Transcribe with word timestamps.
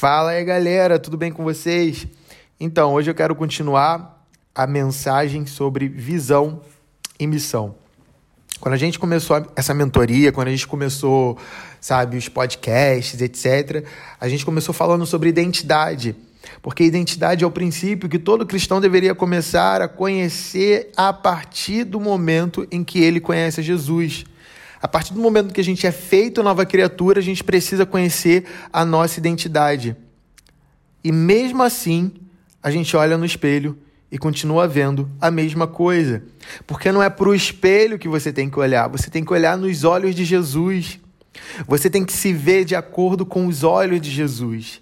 Fala 0.00 0.30
aí, 0.30 0.42
galera, 0.46 0.98
tudo 0.98 1.18
bem 1.18 1.30
com 1.30 1.44
vocês? 1.44 2.06
Então, 2.58 2.94
hoje 2.94 3.10
eu 3.10 3.14
quero 3.14 3.34
continuar 3.34 4.24
a 4.54 4.66
mensagem 4.66 5.44
sobre 5.44 5.88
visão 5.88 6.62
e 7.18 7.26
missão. 7.26 7.74
Quando 8.60 8.72
a 8.72 8.78
gente 8.78 8.98
começou 8.98 9.46
essa 9.54 9.74
mentoria, 9.74 10.32
quando 10.32 10.48
a 10.48 10.52
gente 10.52 10.66
começou, 10.66 11.36
sabe, 11.82 12.16
os 12.16 12.30
podcasts, 12.30 13.20
etc., 13.20 13.84
a 14.18 14.26
gente 14.26 14.42
começou 14.42 14.72
falando 14.72 15.04
sobre 15.04 15.28
identidade. 15.28 16.16
Porque 16.62 16.82
identidade 16.82 17.44
é 17.44 17.46
o 17.46 17.50
princípio 17.50 18.08
que 18.08 18.18
todo 18.18 18.46
cristão 18.46 18.80
deveria 18.80 19.14
começar 19.14 19.82
a 19.82 19.86
conhecer 19.86 20.90
a 20.96 21.12
partir 21.12 21.84
do 21.84 22.00
momento 22.00 22.66
em 22.70 22.82
que 22.82 23.00
ele 23.00 23.20
conhece 23.20 23.60
Jesus. 23.60 24.24
A 24.82 24.88
partir 24.88 25.12
do 25.12 25.20
momento 25.20 25.52
que 25.52 25.60
a 25.60 25.64
gente 25.64 25.86
é 25.86 25.92
feito 25.92 26.42
nova 26.42 26.64
criatura, 26.64 27.20
a 27.20 27.22
gente 27.22 27.44
precisa 27.44 27.84
conhecer 27.84 28.46
a 28.72 28.84
nossa 28.84 29.18
identidade. 29.18 29.94
E 31.04 31.12
mesmo 31.12 31.62
assim, 31.62 32.12
a 32.62 32.70
gente 32.70 32.96
olha 32.96 33.18
no 33.18 33.24
espelho 33.24 33.76
e 34.10 34.18
continua 34.18 34.66
vendo 34.66 35.10
a 35.20 35.30
mesma 35.30 35.66
coisa. 35.66 36.22
Porque 36.66 36.90
não 36.90 37.02
é 37.02 37.10
para 37.10 37.28
o 37.28 37.34
espelho 37.34 37.98
que 37.98 38.08
você 38.08 38.32
tem 38.32 38.48
que 38.48 38.58
olhar, 38.58 38.88
você 38.88 39.10
tem 39.10 39.24
que 39.24 39.32
olhar 39.32 39.56
nos 39.56 39.84
olhos 39.84 40.14
de 40.14 40.24
Jesus. 40.24 40.98
Você 41.66 41.88
tem 41.88 42.04
que 42.04 42.12
se 42.12 42.32
ver 42.32 42.64
de 42.64 42.74
acordo 42.74 43.24
com 43.24 43.46
os 43.46 43.62
olhos 43.62 44.00
de 44.00 44.10
Jesus. 44.10 44.80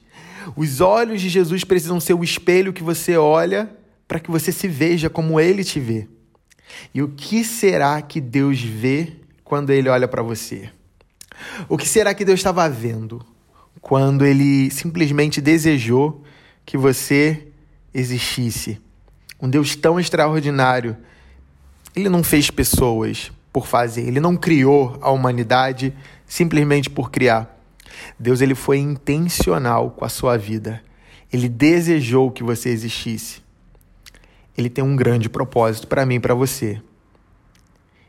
Os 0.56 0.80
olhos 0.80 1.20
de 1.20 1.28
Jesus 1.28 1.64
precisam 1.64 2.00
ser 2.00 2.14
o 2.14 2.24
espelho 2.24 2.72
que 2.72 2.82
você 2.82 3.16
olha 3.16 3.70
para 4.06 4.18
que 4.18 4.30
você 4.30 4.50
se 4.50 4.66
veja 4.66 5.10
como 5.10 5.38
ele 5.38 5.62
te 5.62 5.78
vê. 5.78 6.08
E 6.94 7.02
o 7.02 7.08
que 7.08 7.44
será 7.44 8.00
que 8.00 8.20
Deus 8.20 8.60
vê 8.60 9.12
quando 9.48 9.70
ele 9.70 9.88
olha 9.88 10.06
para 10.06 10.22
você? 10.22 10.70
O 11.70 11.78
que 11.78 11.88
será 11.88 12.12
que 12.12 12.22
Deus 12.22 12.38
estava 12.38 12.68
vendo 12.68 13.24
quando 13.80 14.26
ele 14.26 14.70
simplesmente 14.70 15.40
desejou 15.40 16.22
que 16.66 16.76
você 16.76 17.48
existisse? 17.94 18.78
Um 19.40 19.48
Deus 19.48 19.74
tão 19.74 19.98
extraordinário. 19.98 20.98
Ele 21.96 22.10
não 22.10 22.22
fez 22.22 22.50
pessoas 22.50 23.32
por 23.50 23.66
fazer, 23.66 24.02
ele 24.02 24.20
não 24.20 24.36
criou 24.36 24.98
a 25.00 25.10
humanidade 25.10 25.94
simplesmente 26.26 26.90
por 26.90 27.10
criar. 27.10 27.58
Deus 28.18 28.42
ele 28.42 28.54
foi 28.54 28.76
intencional 28.76 29.92
com 29.92 30.04
a 30.04 30.10
sua 30.10 30.36
vida. 30.36 30.82
Ele 31.32 31.48
desejou 31.48 32.30
que 32.30 32.44
você 32.44 32.68
existisse. 32.68 33.40
Ele 34.56 34.68
tem 34.68 34.84
um 34.84 34.94
grande 34.94 35.30
propósito 35.30 35.86
para 35.86 36.04
mim 36.04 36.16
e 36.16 36.20
para 36.20 36.34
você. 36.34 36.82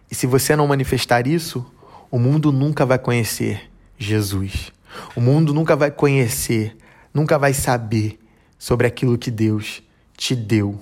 E 0.09 0.15
se 0.15 0.25
você 0.25 0.55
não 0.55 0.67
manifestar 0.67 1.27
isso, 1.27 1.65
o 2.09 2.17
mundo 2.17 2.51
nunca 2.51 2.85
vai 2.85 2.97
conhecer 2.97 3.69
Jesus. 3.97 4.71
O 5.15 5.21
mundo 5.21 5.53
nunca 5.53 5.75
vai 5.75 5.91
conhecer, 5.91 6.75
nunca 7.13 7.37
vai 7.37 7.53
saber 7.53 8.19
sobre 8.57 8.87
aquilo 8.87 9.17
que 9.17 9.29
Deus 9.29 9.83
te 10.17 10.35
deu. 10.35 10.79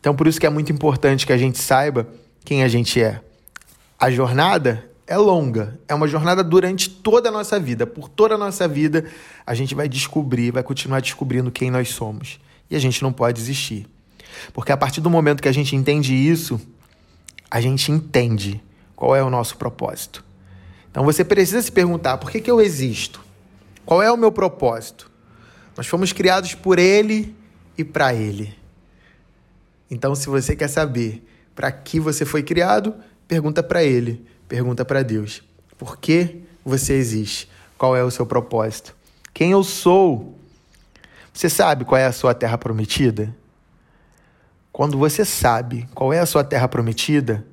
Então, 0.00 0.14
por 0.14 0.26
isso 0.26 0.38
que 0.38 0.46
é 0.46 0.50
muito 0.50 0.72
importante 0.72 1.26
que 1.26 1.32
a 1.32 1.38
gente 1.38 1.58
saiba 1.58 2.08
quem 2.44 2.62
a 2.62 2.68
gente 2.68 3.00
é. 3.00 3.20
A 3.98 4.10
jornada 4.10 4.88
é 5.06 5.16
longa, 5.16 5.78
é 5.88 5.94
uma 5.94 6.06
jornada 6.06 6.44
durante 6.44 6.88
toda 6.88 7.30
a 7.30 7.32
nossa 7.32 7.58
vida. 7.58 7.86
Por 7.86 8.08
toda 8.08 8.34
a 8.34 8.38
nossa 8.38 8.68
vida, 8.68 9.06
a 9.44 9.54
gente 9.54 9.74
vai 9.74 9.88
descobrir, 9.88 10.52
vai 10.52 10.62
continuar 10.62 11.00
descobrindo 11.00 11.50
quem 11.50 11.70
nós 11.70 11.88
somos. 11.88 12.38
E 12.70 12.76
a 12.76 12.78
gente 12.78 13.02
não 13.02 13.12
pode 13.12 13.40
desistir. 13.40 13.86
Porque 14.52 14.70
a 14.70 14.76
partir 14.76 15.00
do 15.00 15.10
momento 15.10 15.42
que 15.42 15.48
a 15.48 15.52
gente 15.52 15.74
entende 15.74 16.14
isso, 16.14 16.60
a 17.50 17.60
gente 17.60 17.90
entende 17.90 18.62
qual 18.94 19.14
é 19.14 19.22
o 19.22 19.30
nosso 19.30 19.56
propósito. 19.56 20.24
Então 20.90 21.04
você 21.04 21.24
precisa 21.24 21.62
se 21.62 21.70
perguntar: 21.70 22.18
por 22.18 22.30
que, 22.30 22.40
que 22.40 22.50
eu 22.50 22.60
existo? 22.60 23.24
Qual 23.84 24.02
é 24.02 24.10
o 24.10 24.16
meu 24.16 24.32
propósito? 24.32 25.10
Nós 25.76 25.86
fomos 25.86 26.12
criados 26.12 26.54
por 26.54 26.78
Ele 26.78 27.34
e 27.76 27.84
para 27.84 28.12
Ele. 28.12 28.54
Então, 29.90 30.14
se 30.14 30.28
você 30.28 30.54
quer 30.54 30.68
saber 30.68 31.26
para 31.54 31.70
que 31.72 31.98
você 31.98 32.24
foi 32.24 32.42
criado, 32.42 32.94
pergunta 33.26 33.62
para 33.62 33.82
Ele, 33.82 34.26
pergunta 34.46 34.84
para 34.84 35.02
Deus: 35.02 35.42
por 35.78 35.98
que 35.98 36.42
você 36.64 36.94
existe? 36.94 37.48
Qual 37.78 37.96
é 37.96 38.02
o 38.02 38.10
seu 38.10 38.26
propósito? 38.26 38.94
Quem 39.32 39.52
eu 39.52 39.62
sou? 39.62 40.36
Você 41.32 41.48
sabe 41.48 41.84
qual 41.84 41.98
é 41.98 42.06
a 42.06 42.12
sua 42.12 42.34
terra 42.34 42.58
prometida? 42.58 43.34
Quando 44.78 44.96
você 44.96 45.24
sabe 45.24 45.88
qual 45.92 46.12
é 46.12 46.20
a 46.20 46.24
sua 46.24 46.44
terra 46.44 46.68
prometida, 46.68 47.44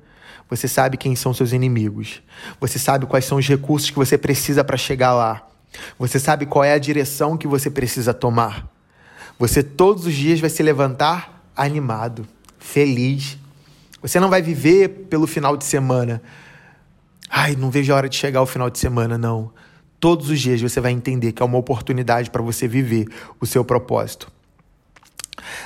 você 0.48 0.68
sabe 0.68 0.96
quem 0.96 1.16
são 1.16 1.34
seus 1.34 1.50
inimigos. 1.50 2.22
Você 2.60 2.78
sabe 2.78 3.04
quais 3.04 3.24
são 3.24 3.38
os 3.38 3.48
recursos 3.48 3.90
que 3.90 3.96
você 3.96 4.16
precisa 4.16 4.62
para 4.62 4.76
chegar 4.76 5.12
lá. 5.12 5.44
Você 5.98 6.20
sabe 6.20 6.46
qual 6.46 6.62
é 6.62 6.72
a 6.72 6.78
direção 6.78 7.36
que 7.36 7.48
você 7.48 7.68
precisa 7.68 8.14
tomar. 8.14 8.72
Você 9.40 9.60
todos 9.60 10.06
os 10.06 10.14
dias 10.14 10.38
vai 10.38 10.48
se 10.48 10.62
levantar 10.62 11.50
animado, 11.56 12.24
feliz. 12.60 13.36
Você 14.00 14.20
não 14.20 14.30
vai 14.30 14.40
viver 14.40 15.08
pelo 15.10 15.26
final 15.26 15.56
de 15.56 15.64
semana. 15.64 16.22
Ai, 17.28 17.56
não 17.56 17.72
vejo 17.72 17.92
a 17.92 17.96
hora 17.96 18.08
de 18.08 18.14
chegar 18.14 18.40
o 18.40 18.46
final 18.46 18.70
de 18.70 18.78
semana, 18.78 19.18
não. 19.18 19.50
Todos 19.98 20.30
os 20.30 20.38
dias 20.38 20.62
você 20.62 20.80
vai 20.80 20.92
entender 20.92 21.32
que 21.32 21.42
é 21.42 21.44
uma 21.44 21.58
oportunidade 21.58 22.30
para 22.30 22.40
você 22.40 22.68
viver 22.68 23.08
o 23.40 23.46
seu 23.46 23.64
propósito. 23.64 24.30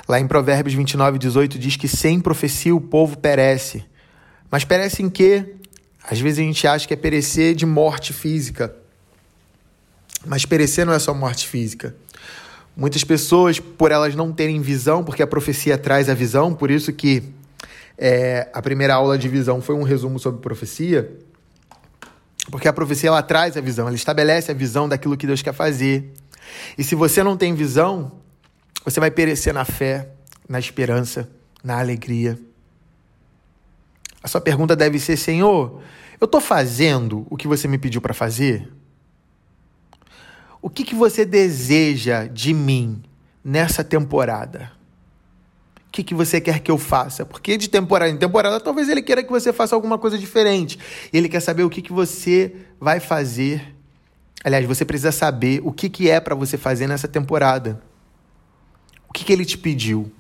Lá 0.08 0.18
em 0.18 0.26
Provérbios 0.26 0.74
29, 0.74 1.18
18 1.18 1.58
diz 1.58 1.76
que 1.76 1.88
sem 1.88 2.20
profecia 2.20 2.74
o 2.74 2.80
povo 2.80 3.18
perece. 3.18 3.84
Mas 4.50 4.64
perece 4.64 5.02
em 5.02 5.08
quê? 5.08 5.54
Às 6.02 6.20
vezes 6.20 6.38
a 6.38 6.42
gente 6.42 6.66
acha 6.66 6.88
que 6.88 6.94
é 6.94 6.96
perecer 6.96 7.54
de 7.54 7.64
morte 7.64 8.12
física. 8.12 8.74
Mas 10.26 10.44
perecer 10.44 10.84
não 10.84 10.92
é 10.92 10.98
só 10.98 11.14
morte 11.14 11.46
física. 11.46 11.94
Muitas 12.76 13.04
pessoas, 13.04 13.58
por 13.58 13.90
elas 13.90 14.14
não 14.14 14.32
terem 14.32 14.60
visão, 14.60 15.04
porque 15.04 15.22
a 15.22 15.26
profecia 15.26 15.76
traz 15.76 16.08
a 16.08 16.14
visão, 16.14 16.54
por 16.54 16.70
isso 16.70 16.92
que 16.92 17.22
é, 17.98 18.48
a 18.52 18.62
primeira 18.62 18.94
aula 18.94 19.18
de 19.18 19.28
visão 19.28 19.60
foi 19.60 19.74
um 19.74 19.82
resumo 19.82 20.18
sobre 20.18 20.40
profecia, 20.40 21.10
porque 22.50 22.66
a 22.66 22.72
profecia 22.72 23.08
ela 23.08 23.22
traz 23.22 23.56
a 23.56 23.60
visão, 23.60 23.86
ela 23.86 23.96
estabelece 23.96 24.50
a 24.50 24.54
visão 24.54 24.88
daquilo 24.88 25.16
que 25.16 25.26
Deus 25.26 25.42
quer 25.42 25.52
fazer. 25.52 26.12
E 26.78 26.82
se 26.82 26.94
você 26.94 27.22
não 27.22 27.36
tem 27.36 27.54
visão, 27.54 28.12
você 28.84 29.00
vai 29.00 29.10
perecer 29.10 29.52
na 29.52 29.64
fé, 29.64 30.08
na 30.48 30.58
esperança, 30.58 31.28
na 31.62 31.78
alegria. 31.78 32.38
A 34.22 34.28
sua 34.28 34.40
pergunta 34.40 34.74
deve 34.74 34.98
ser: 34.98 35.16
Senhor, 35.16 35.82
eu 36.20 36.24
estou 36.24 36.40
fazendo 36.40 37.26
o 37.30 37.36
que 37.36 37.48
você 37.48 37.66
me 37.66 37.78
pediu 37.78 38.00
para 38.00 38.14
fazer? 38.14 38.70
O 40.62 40.68
que, 40.68 40.84
que 40.84 40.94
você 40.94 41.24
deseja 41.24 42.26
de 42.26 42.52
mim 42.52 43.02
nessa 43.42 43.82
temporada? 43.82 44.72
O 45.88 45.90
que, 45.90 46.04
que 46.04 46.14
você 46.14 46.40
quer 46.40 46.60
que 46.60 46.70
eu 46.70 46.78
faça? 46.78 47.24
Porque 47.24 47.56
de 47.56 47.68
temporada 47.68 48.10
em 48.10 48.16
temporada, 48.16 48.60
talvez 48.60 48.88
ele 48.88 49.02
queira 49.02 49.24
que 49.24 49.30
você 49.30 49.52
faça 49.52 49.74
alguma 49.74 49.98
coisa 49.98 50.18
diferente. 50.18 50.78
Ele 51.12 51.28
quer 51.28 51.40
saber 51.40 51.64
o 51.64 51.70
que, 51.70 51.82
que 51.82 51.92
você 51.92 52.54
vai 52.78 53.00
fazer. 53.00 53.74
Aliás, 54.44 54.64
você 54.66 54.84
precisa 54.84 55.10
saber 55.10 55.60
o 55.64 55.72
que, 55.72 55.88
que 55.88 56.08
é 56.08 56.20
para 56.20 56.34
você 56.34 56.56
fazer 56.56 56.86
nessa 56.86 57.08
temporada. 57.08 57.82
O 59.10 59.12
que, 59.12 59.24
que 59.24 59.32
ele 59.32 59.44
te 59.44 59.58
pediu 59.58 60.10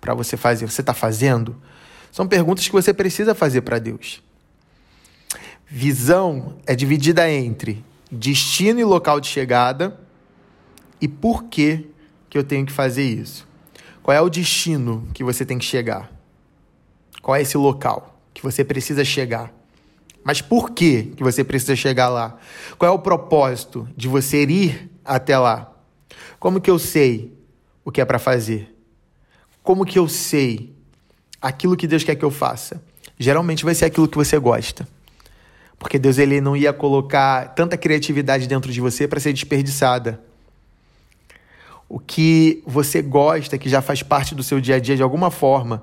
para 0.00 0.14
você 0.14 0.36
fazer? 0.36 0.70
Você 0.70 0.80
está 0.80 0.94
fazendo? 0.94 1.60
São 2.12 2.28
perguntas 2.28 2.64
que 2.64 2.72
você 2.72 2.94
precisa 2.94 3.34
fazer 3.34 3.62
para 3.62 3.80
Deus. 3.80 4.22
Visão 5.66 6.56
é 6.64 6.76
dividida 6.76 7.28
entre 7.28 7.84
destino 8.10 8.78
e 8.78 8.84
local 8.84 9.20
de 9.20 9.26
chegada 9.26 9.98
e 11.00 11.08
por 11.08 11.44
que, 11.44 11.90
que 12.28 12.38
eu 12.38 12.44
tenho 12.44 12.64
que 12.64 12.72
fazer 12.72 13.02
isso. 13.02 13.46
Qual 14.00 14.16
é 14.16 14.20
o 14.20 14.30
destino 14.30 15.08
que 15.12 15.24
você 15.24 15.44
tem 15.44 15.58
que 15.58 15.64
chegar? 15.64 16.10
Qual 17.20 17.36
é 17.36 17.42
esse 17.42 17.56
local 17.56 18.16
que 18.32 18.42
você 18.42 18.64
precisa 18.64 19.04
chegar? 19.04 19.52
Mas 20.22 20.40
por 20.40 20.70
que, 20.70 21.14
que 21.16 21.22
você 21.22 21.42
precisa 21.42 21.74
chegar 21.74 22.08
lá? 22.08 22.38
Qual 22.78 22.90
é 22.90 22.94
o 22.94 22.98
propósito 22.98 23.88
de 23.96 24.06
você 24.06 24.44
ir 24.44 24.90
até 25.04 25.36
lá? 25.36 25.72
Como 26.38 26.60
que 26.60 26.70
eu 26.70 26.78
sei 26.78 27.39
o 27.90 27.92
que 27.92 28.00
é 28.00 28.04
para 28.04 28.20
fazer? 28.20 28.72
Como 29.64 29.84
que 29.84 29.98
eu 29.98 30.08
sei 30.08 30.72
aquilo 31.42 31.76
que 31.76 31.88
Deus 31.88 32.04
quer 32.04 32.14
que 32.14 32.24
eu 32.24 32.30
faça? 32.30 32.80
Geralmente 33.18 33.64
vai 33.64 33.74
ser 33.74 33.86
aquilo 33.86 34.06
que 34.06 34.16
você 34.16 34.38
gosta. 34.38 34.86
Porque 35.76 35.98
Deus 35.98 36.16
ele 36.16 36.40
não 36.40 36.56
ia 36.56 36.72
colocar 36.72 37.52
tanta 37.54 37.76
criatividade 37.76 38.46
dentro 38.46 38.70
de 38.72 38.80
você 38.80 39.08
para 39.08 39.18
ser 39.18 39.32
desperdiçada. 39.32 40.22
O 41.88 41.98
que 41.98 42.62
você 42.64 43.02
gosta, 43.02 43.58
que 43.58 43.68
já 43.68 43.82
faz 43.82 44.04
parte 44.04 44.32
do 44.32 44.44
seu 44.44 44.60
dia 44.60 44.76
a 44.76 44.78
dia 44.78 44.94
de 44.94 45.02
alguma 45.02 45.28
forma, 45.28 45.82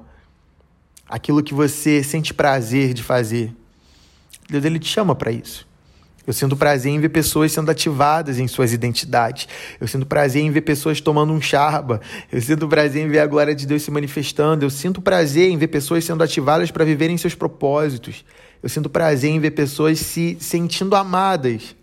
aquilo 1.10 1.44
que 1.44 1.54
você 1.54 2.02
sente 2.02 2.34
prazer 2.34 2.94
de 2.94 3.04
fazer, 3.04 3.54
Deus 4.50 4.64
ele 4.64 4.80
te 4.80 4.88
chama 4.88 5.14
para 5.14 5.30
isso. 5.30 5.67
Eu 6.28 6.34
sinto 6.34 6.58
prazer 6.58 6.92
em 6.92 7.00
ver 7.00 7.08
pessoas 7.08 7.54
sendo 7.54 7.72
ativadas 7.72 8.38
em 8.38 8.50
suas 8.50 8.74
identidades. 8.74 9.48
Eu 9.80 9.88
sinto 9.88 10.06
prazer 10.06 10.44
em 10.44 10.52
ver 10.52 10.60
pessoas 10.60 11.00
tomando 11.00 11.32
um 11.32 11.40
charba. 11.40 12.02
Eu 12.30 12.42
sinto 12.42 12.68
prazer 12.68 13.06
em 13.06 13.08
ver 13.08 13.20
a 13.20 13.26
glória 13.26 13.56
de 13.56 13.66
Deus 13.66 13.82
se 13.84 13.90
manifestando. 13.90 14.66
Eu 14.66 14.70
sinto 14.70 15.02
prazer 15.02 15.50
em 15.50 15.58
ver 15.58 15.70
pessoas 15.70 16.04
sendo 16.04 16.22
ativadas 16.22 16.70
para 16.70 16.84
viverem 16.84 17.18
seus 17.18 17.34
propósitos. 17.34 18.26
Eu 18.62 18.68
sinto 18.68 18.90
prazer 18.90 19.32
em 19.32 19.40
ver 19.40 19.52
pessoas 19.52 20.00
se 20.00 20.36
sentindo 20.42 20.98
amadas, 20.98 21.74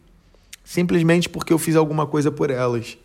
simplesmente 0.62 1.26
porque 1.26 1.50
eu 1.50 1.58
fiz 1.58 1.74
alguma 1.74 2.06
coisa 2.06 2.30
por 2.30 2.50
elas. 2.50 2.98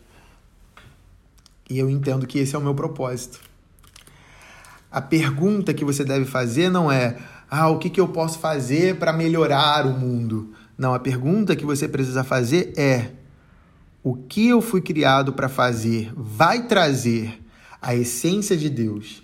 E 1.70 1.78
eu 1.78 1.88
entendo 1.88 2.26
que 2.26 2.38
esse 2.38 2.54
é 2.54 2.58
o 2.58 2.62
meu 2.62 2.74
propósito. 2.74 3.40
A 4.92 5.00
pergunta 5.00 5.72
que 5.72 5.86
você 5.86 6.04
deve 6.04 6.26
fazer 6.26 6.68
não 6.68 6.92
é: 6.92 7.16
ah, 7.50 7.70
o 7.70 7.78
que, 7.78 7.88
que 7.88 8.00
eu 8.00 8.08
posso 8.08 8.38
fazer 8.40 8.96
para 8.96 9.10
melhorar 9.10 9.86
o 9.86 9.98
mundo? 9.98 10.52
Não, 10.80 10.94
a 10.94 10.98
pergunta 10.98 11.54
que 11.54 11.66
você 11.66 11.86
precisa 11.86 12.24
fazer 12.24 12.72
é: 12.74 13.10
o 14.02 14.14
que 14.14 14.48
eu 14.48 14.62
fui 14.62 14.80
criado 14.80 15.30
para 15.30 15.46
fazer 15.46 16.10
vai 16.16 16.66
trazer 16.66 17.38
a 17.82 17.94
essência 17.94 18.56
de 18.56 18.70
Deus 18.70 19.22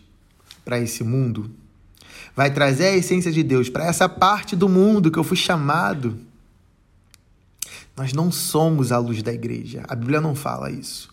para 0.67 0.79
esse 0.79 1.03
mundo? 1.03 1.51
Vai 2.35 2.53
trazer 2.53 2.89
a 2.89 2.95
essência 2.95 3.33
de 3.33 3.43
Deus 3.43 3.71
para 3.71 3.87
essa 3.87 4.07
parte 4.07 4.55
do 4.55 4.69
mundo 4.69 5.11
que 5.11 5.19
eu 5.19 5.25
fui 5.25 5.39
chamado? 5.39 6.19
Nós 7.97 8.13
não 8.13 8.31
somos 8.31 8.93
a 8.93 8.99
luz 8.99 9.23
da 9.23 9.33
igreja. 9.33 9.83
A 9.89 9.95
Bíblia 9.95 10.21
não 10.21 10.35
fala 10.35 10.71
isso. 10.71 11.09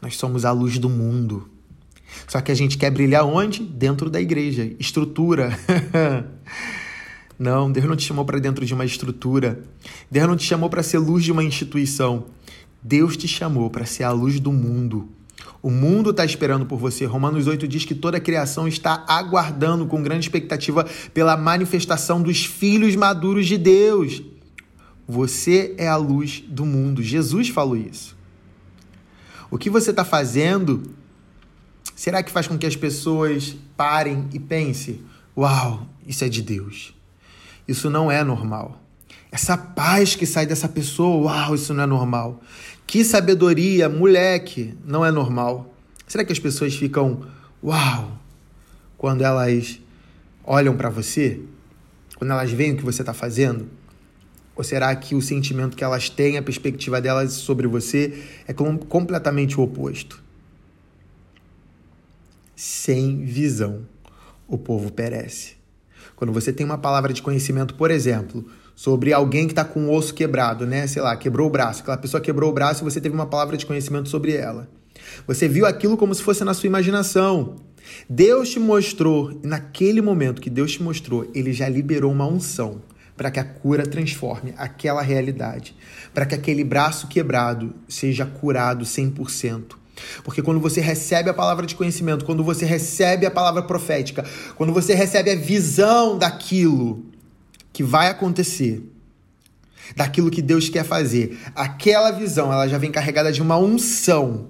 Nós 0.00 0.16
somos 0.16 0.44
a 0.44 0.52
luz 0.52 0.78
do 0.78 0.88
mundo. 0.88 1.50
Só 2.28 2.40
que 2.40 2.52
a 2.52 2.54
gente 2.54 2.78
quer 2.78 2.92
brilhar 2.92 3.26
onde? 3.26 3.64
Dentro 3.64 4.08
da 4.08 4.20
igreja. 4.20 4.70
Estrutura. 4.78 5.58
não, 7.38 7.70
Deus 7.70 7.86
não 7.86 7.94
te 7.94 8.04
chamou 8.04 8.24
para 8.24 8.40
dentro 8.40 8.66
de 8.66 8.74
uma 8.74 8.84
estrutura. 8.84 9.62
Deus 10.10 10.26
não 10.26 10.36
te 10.36 10.44
chamou 10.44 10.68
para 10.68 10.82
ser 10.82 10.98
luz 10.98 11.22
de 11.22 11.30
uma 11.30 11.44
instituição. 11.44 12.26
Deus 12.82 13.16
te 13.16 13.28
chamou 13.28 13.70
para 13.70 13.86
ser 13.86 14.02
a 14.02 14.10
luz 14.10 14.40
do 14.40 14.50
mundo. 14.50 15.08
O 15.62 15.70
mundo 15.70 16.10
está 16.10 16.24
esperando 16.24 16.66
por 16.66 16.78
você. 16.78 17.04
Romanos 17.04 17.46
8 17.46 17.68
diz 17.68 17.84
que 17.84 17.94
toda 17.94 18.16
a 18.16 18.20
criação 18.20 18.66
está 18.66 19.04
aguardando 19.06 19.86
com 19.86 20.02
grande 20.02 20.26
expectativa 20.26 20.84
pela 21.14 21.36
manifestação 21.36 22.20
dos 22.20 22.44
filhos 22.44 22.96
maduros 22.96 23.46
de 23.46 23.56
Deus. 23.56 24.20
Você 25.06 25.74
é 25.78 25.86
a 25.86 25.96
luz 25.96 26.42
do 26.46 26.66
mundo. 26.66 27.02
Jesus 27.02 27.48
falou 27.48 27.76
isso. 27.76 28.16
O 29.50 29.56
que 29.56 29.70
você 29.70 29.90
está 29.90 30.04
fazendo, 30.04 30.82
será 31.94 32.22
que 32.22 32.32
faz 32.32 32.46
com 32.48 32.58
que 32.58 32.66
as 32.66 32.76
pessoas 32.76 33.56
parem 33.76 34.28
e 34.32 34.38
pensem: 34.38 35.00
Uau, 35.36 35.86
isso 36.06 36.24
é 36.24 36.28
de 36.28 36.42
Deus. 36.42 36.97
Isso 37.68 37.90
não 37.90 38.10
é 38.10 38.24
normal. 38.24 38.80
Essa 39.30 39.58
paz 39.58 40.14
que 40.14 40.24
sai 40.24 40.46
dessa 40.46 40.68
pessoa, 40.68 41.30
uau, 41.30 41.54
isso 41.54 41.74
não 41.74 41.84
é 41.84 41.86
normal. 41.86 42.40
Que 42.86 43.04
sabedoria, 43.04 43.86
moleque, 43.86 44.74
não 44.82 45.04
é 45.04 45.10
normal. 45.10 45.74
Será 46.06 46.24
que 46.24 46.32
as 46.32 46.38
pessoas 46.38 46.74
ficam, 46.74 47.20
uau, 47.62 48.18
quando 48.96 49.22
elas 49.22 49.78
olham 50.42 50.74
para 50.74 50.88
você? 50.88 51.42
Quando 52.16 52.30
elas 52.30 52.50
veem 52.50 52.72
o 52.72 52.76
que 52.78 52.84
você 52.84 53.02
está 53.02 53.12
fazendo? 53.12 53.68
Ou 54.56 54.64
será 54.64 54.96
que 54.96 55.14
o 55.14 55.20
sentimento 55.20 55.76
que 55.76 55.84
elas 55.84 56.08
têm, 56.08 56.38
a 56.38 56.42
perspectiva 56.42 56.98
delas 57.00 57.34
sobre 57.34 57.66
você 57.66 58.24
é 58.46 58.54
completamente 58.54 59.60
o 59.60 59.62
oposto? 59.62 60.20
Sem 62.56 63.24
visão, 63.24 63.86
o 64.48 64.56
povo 64.56 64.90
perece. 64.90 65.57
Quando 66.16 66.32
você 66.32 66.52
tem 66.52 66.64
uma 66.64 66.78
palavra 66.78 67.12
de 67.12 67.22
conhecimento, 67.22 67.74
por 67.74 67.90
exemplo, 67.90 68.44
sobre 68.74 69.12
alguém 69.12 69.46
que 69.46 69.52
está 69.52 69.64
com 69.64 69.86
o 69.86 69.94
osso 69.94 70.14
quebrado, 70.14 70.66
né? 70.66 70.86
Sei 70.86 71.02
lá, 71.02 71.16
quebrou 71.16 71.48
o 71.48 71.50
braço. 71.50 71.82
Aquela 71.82 71.96
pessoa 71.96 72.20
quebrou 72.20 72.50
o 72.50 72.52
braço 72.52 72.82
e 72.82 72.84
você 72.84 73.00
teve 73.00 73.14
uma 73.14 73.26
palavra 73.26 73.56
de 73.56 73.66
conhecimento 73.66 74.08
sobre 74.08 74.34
ela. 74.34 74.68
Você 75.26 75.48
viu 75.48 75.66
aquilo 75.66 75.96
como 75.96 76.14
se 76.14 76.22
fosse 76.22 76.44
na 76.44 76.54
sua 76.54 76.66
imaginação. 76.66 77.56
Deus 78.08 78.50
te 78.50 78.60
mostrou, 78.60 79.40
naquele 79.42 80.00
momento 80.00 80.42
que 80.42 80.50
Deus 80.50 80.72
te 80.72 80.82
mostrou, 80.82 81.30
ele 81.34 81.52
já 81.52 81.68
liberou 81.68 82.12
uma 82.12 82.26
unção 82.26 82.82
para 83.16 83.30
que 83.30 83.40
a 83.40 83.44
cura 83.44 83.84
transforme 83.84 84.54
aquela 84.56 85.02
realidade, 85.02 85.74
para 86.14 86.24
que 86.24 86.34
aquele 86.34 86.62
braço 86.62 87.08
quebrado 87.08 87.74
seja 87.88 88.24
curado 88.24 88.84
100%. 88.84 89.77
Porque 90.22 90.42
quando 90.42 90.60
você 90.60 90.80
recebe 90.80 91.30
a 91.30 91.34
palavra 91.34 91.66
de 91.66 91.74
conhecimento, 91.74 92.24
quando 92.24 92.44
você 92.44 92.64
recebe 92.64 93.26
a 93.26 93.30
palavra 93.30 93.62
profética, 93.62 94.24
quando 94.56 94.72
você 94.72 94.94
recebe 94.94 95.30
a 95.30 95.36
visão 95.36 96.18
daquilo 96.18 97.04
que 97.72 97.82
vai 97.82 98.08
acontecer, 98.08 98.82
daquilo 99.96 100.30
que 100.30 100.42
Deus 100.42 100.68
quer 100.68 100.84
fazer, 100.84 101.38
aquela 101.54 102.10
visão, 102.10 102.52
ela 102.52 102.68
já 102.68 102.78
vem 102.78 102.90
carregada 102.90 103.32
de 103.32 103.40
uma 103.40 103.56
unção 103.56 104.48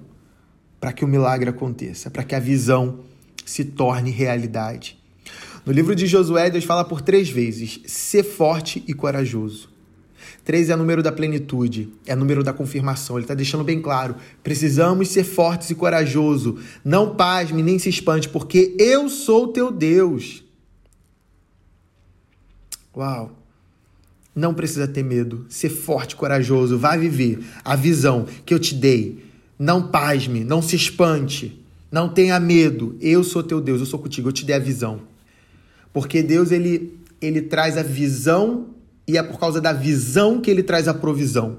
para 0.79 0.93
que 0.93 1.03
o 1.03 1.07
milagre 1.07 1.49
aconteça, 1.49 2.09
para 2.09 2.23
que 2.23 2.35
a 2.35 2.39
visão 2.39 2.99
se 3.45 3.65
torne 3.65 4.11
realidade. 4.11 4.97
No 5.65 5.73
livro 5.73 5.95
de 5.95 6.07
Josué, 6.07 6.49
Deus 6.49 6.63
fala 6.63 6.85
por 6.85 7.01
três 7.01 7.29
vezes: 7.29 7.81
ser 7.85 8.23
forte 8.23 8.83
e 8.87 8.93
corajoso. 8.93 9.69
Três 10.49 10.71
é 10.71 10.75
número 10.75 11.03
da 11.03 11.11
plenitude, 11.11 11.89
é 12.07 12.15
número 12.15 12.43
da 12.43 12.51
confirmação. 12.51 13.17
Ele 13.17 13.23
está 13.23 13.35
deixando 13.35 13.63
bem 13.63 13.79
claro: 13.79 14.15
precisamos 14.41 15.09
ser 15.09 15.23
fortes 15.23 15.69
e 15.69 15.75
corajosos. 15.75 16.59
Não 16.83 17.13
pasme 17.15 17.61
nem 17.61 17.77
se 17.77 17.87
espante, 17.87 18.27
porque 18.27 18.75
eu 18.79 19.09
sou 19.09 19.49
teu 19.49 19.71
Deus. 19.71 20.43
Uau! 22.97 23.37
Não 24.33 24.51
precisa 24.51 24.87
ter 24.87 25.03
medo. 25.03 25.45
Ser 25.49 25.69
forte 25.69 26.15
corajoso. 26.15 26.79
Vai 26.79 26.97
viver 26.97 27.45
a 27.63 27.75
visão 27.75 28.25
que 28.43 28.51
eu 28.51 28.57
te 28.57 28.73
dei. 28.73 29.23
Não 29.59 29.91
pasme, 29.91 30.43
não 30.43 30.63
se 30.63 30.75
espante. 30.75 31.63
Não 31.91 32.09
tenha 32.09 32.39
medo. 32.39 32.97
Eu 32.99 33.23
sou 33.23 33.43
teu 33.43 33.61
Deus, 33.61 33.81
eu 33.81 33.85
sou 33.85 33.99
contigo, 33.99 34.29
eu 34.29 34.33
te 34.33 34.45
dei 34.45 34.55
a 34.55 34.59
visão. 34.59 35.01
Porque 35.93 36.23
Deus 36.23 36.51
ele, 36.51 36.99
ele 37.21 37.43
traz 37.43 37.77
a 37.77 37.83
visão 37.83 38.78
e 39.09 39.17
é 39.17 39.23
por 39.23 39.39
causa 39.39 39.59
da 39.59 39.73
visão 39.73 40.39
que 40.39 40.51
ele 40.51 40.61
traz 40.61 40.87
a 40.87 40.93
provisão. 40.93 41.57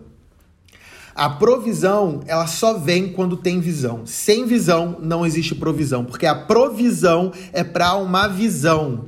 A 1.13 1.29
provisão, 1.29 2.23
ela 2.29 2.47
só 2.47 2.79
vem 2.79 3.13
quando 3.13 3.37
tem 3.37 3.59
visão. 3.59 4.07
Sem 4.07 4.47
visão 4.47 4.99
não 5.03 5.27
existe 5.27 5.57
provisão, 5.57 6.05
porque 6.05 6.27
a 6.27 6.35
provisão 6.35 7.33
é 7.53 7.65
para 7.65 7.97
uma 7.97 8.29
visão. 8.29 9.07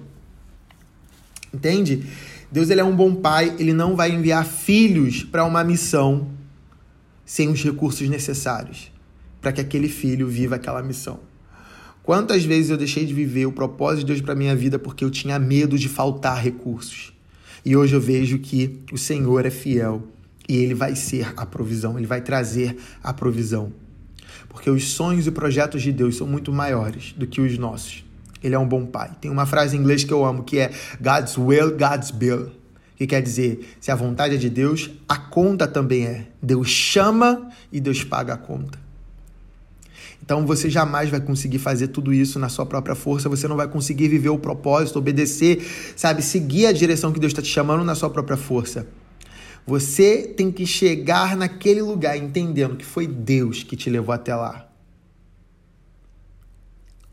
Entende? 1.54 2.04
Deus 2.50 2.68
ele 2.68 2.80
é 2.80 2.84
um 2.84 2.96
bom 2.96 3.14
pai, 3.14 3.54
ele 3.60 3.72
não 3.72 3.94
vai 3.94 4.10
enviar 4.10 4.44
filhos 4.44 5.22
para 5.22 5.44
uma 5.44 5.62
missão 5.62 6.26
sem 7.24 7.48
os 7.48 7.62
recursos 7.62 8.08
necessários 8.08 8.90
para 9.40 9.52
que 9.52 9.60
aquele 9.60 9.88
filho 9.88 10.26
viva 10.26 10.56
aquela 10.56 10.82
missão. 10.82 11.20
Quantas 12.02 12.44
vezes 12.44 12.70
eu 12.70 12.76
deixei 12.76 13.06
de 13.06 13.14
viver 13.14 13.46
o 13.46 13.52
propósito 13.52 14.00
de 14.00 14.06
Deus 14.06 14.20
para 14.20 14.34
minha 14.34 14.56
vida 14.56 14.80
porque 14.80 15.04
eu 15.04 15.10
tinha 15.10 15.38
medo 15.38 15.78
de 15.78 15.88
faltar 15.88 16.42
recursos? 16.42 17.11
E 17.64 17.76
hoje 17.76 17.94
eu 17.94 18.00
vejo 18.00 18.38
que 18.38 18.80
o 18.92 18.98
Senhor 18.98 19.46
é 19.46 19.50
fiel 19.50 20.02
e 20.48 20.56
ele 20.56 20.74
vai 20.74 20.96
ser 20.96 21.32
a 21.36 21.46
provisão, 21.46 21.96
ele 21.96 22.06
vai 22.06 22.20
trazer 22.20 22.76
a 23.02 23.12
provisão. 23.12 23.72
Porque 24.48 24.68
os 24.68 24.90
sonhos 24.90 25.26
e 25.26 25.30
projetos 25.30 25.82
de 25.82 25.92
Deus 25.92 26.16
são 26.16 26.26
muito 26.26 26.52
maiores 26.52 27.14
do 27.16 27.26
que 27.26 27.40
os 27.40 27.56
nossos. 27.56 28.04
Ele 28.42 28.54
é 28.54 28.58
um 28.58 28.66
bom 28.66 28.84
pai. 28.84 29.12
Tem 29.20 29.30
uma 29.30 29.46
frase 29.46 29.76
em 29.76 29.80
inglês 29.80 30.02
que 30.02 30.12
eu 30.12 30.24
amo 30.24 30.42
que 30.42 30.58
é 30.58 30.72
God's 31.00 31.38
will, 31.38 31.76
God's 31.76 32.10
bill. 32.10 32.50
Que 32.96 33.06
quer 33.06 33.22
dizer, 33.22 33.76
se 33.80 33.90
a 33.90 33.94
vontade 33.94 34.34
é 34.34 34.38
de 34.38 34.50
Deus, 34.50 34.90
a 35.08 35.16
conta 35.16 35.66
também 35.66 36.06
é. 36.06 36.26
Deus 36.42 36.68
chama 36.68 37.50
e 37.70 37.80
Deus 37.80 38.04
paga 38.04 38.34
a 38.34 38.36
conta. 38.36 38.78
Então 40.22 40.46
você 40.46 40.70
jamais 40.70 41.10
vai 41.10 41.20
conseguir 41.20 41.58
fazer 41.58 41.88
tudo 41.88 42.12
isso 42.12 42.38
na 42.38 42.48
sua 42.48 42.64
própria 42.64 42.94
força, 42.94 43.28
você 43.28 43.48
não 43.48 43.56
vai 43.56 43.66
conseguir 43.66 44.08
viver 44.08 44.28
o 44.28 44.38
propósito, 44.38 44.98
obedecer, 44.98 45.62
sabe, 45.96 46.22
seguir 46.22 46.66
a 46.66 46.72
direção 46.72 47.12
que 47.12 47.18
Deus 47.18 47.32
está 47.32 47.42
te 47.42 47.48
chamando 47.48 47.84
na 47.84 47.94
sua 47.94 48.08
própria 48.08 48.36
força. 48.36 48.86
Você 49.66 50.22
tem 50.22 50.50
que 50.50 50.66
chegar 50.66 51.36
naquele 51.36 51.82
lugar 51.82 52.16
entendendo 52.16 52.76
que 52.76 52.84
foi 52.84 53.06
Deus 53.06 53.62
que 53.62 53.76
te 53.76 53.90
levou 53.90 54.14
até 54.14 54.34
lá. 54.34 54.68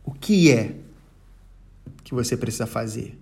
O 0.03 0.11
que 0.11 0.51
é 0.51 0.75
que 2.03 2.13
você 2.13 2.35
precisa 2.35 2.65
fazer? 2.65 3.17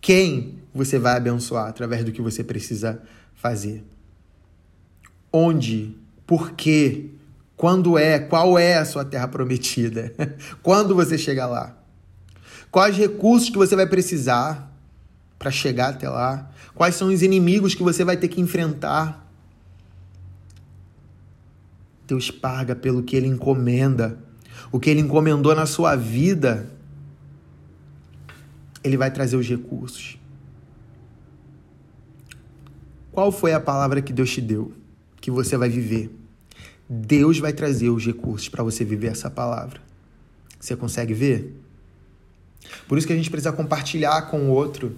Quem 0.00 0.58
você 0.74 0.98
vai 0.98 1.16
abençoar 1.16 1.68
através 1.68 2.04
do 2.04 2.12
que 2.12 2.20
você 2.20 2.44
precisa 2.44 3.02
fazer? 3.34 3.82
Onde? 5.32 5.96
Por 6.26 6.52
quê? 6.52 7.13
Quando 7.56 7.96
é? 7.96 8.18
Qual 8.18 8.58
é 8.58 8.76
a 8.76 8.84
sua 8.84 9.04
terra 9.04 9.28
prometida? 9.28 10.12
Quando 10.62 10.94
você 10.94 11.16
chega 11.16 11.46
lá? 11.46 11.76
Quais 12.70 12.96
recursos 12.96 13.50
que 13.50 13.56
você 13.56 13.76
vai 13.76 13.86
precisar 13.86 14.72
para 15.38 15.50
chegar 15.50 15.90
até 15.90 16.08
lá? 16.08 16.50
Quais 16.74 16.96
são 16.96 17.08
os 17.08 17.22
inimigos 17.22 17.74
que 17.74 17.82
você 17.82 18.04
vai 18.04 18.16
ter 18.16 18.28
que 18.28 18.40
enfrentar? 18.40 19.30
Deus 22.06 22.30
paga 22.30 22.74
pelo 22.74 23.02
que 23.02 23.14
ele 23.14 23.28
encomenda. 23.28 24.18
O 24.72 24.80
que 24.80 24.90
ele 24.90 25.00
encomendou 25.00 25.54
na 25.54 25.66
sua 25.66 25.94
vida, 25.94 26.68
ele 28.82 28.96
vai 28.96 29.10
trazer 29.10 29.36
os 29.36 29.48
recursos. 29.48 30.18
Qual 33.12 33.30
foi 33.30 33.52
a 33.52 33.60
palavra 33.60 34.02
que 34.02 34.12
Deus 34.12 34.30
te 34.30 34.40
deu 34.40 34.72
que 35.20 35.30
você 35.30 35.56
vai 35.56 35.68
viver? 35.68 36.23
Deus 36.88 37.38
vai 37.38 37.52
trazer 37.52 37.88
os 37.90 38.04
recursos 38.04 38.48
para 38.48 38.62
você 38.62 38.84
viver 38.84 39.08
essa 39.08 39.30
palavra. 39.30 39.80
Você 40.60 40.76
consegue 40.76 41.14
ver? 41.14 41.60
Por 42.88 42.98
isso 42.98 43.06
que 43.06 43.12
a 43.12 43.16
gente 43.16 43.30
precisa 43.30 43.52
compartilhar 43.52 44.22
com 44.22 44.48
o 44.48 44.50
outro, 44.50 44.94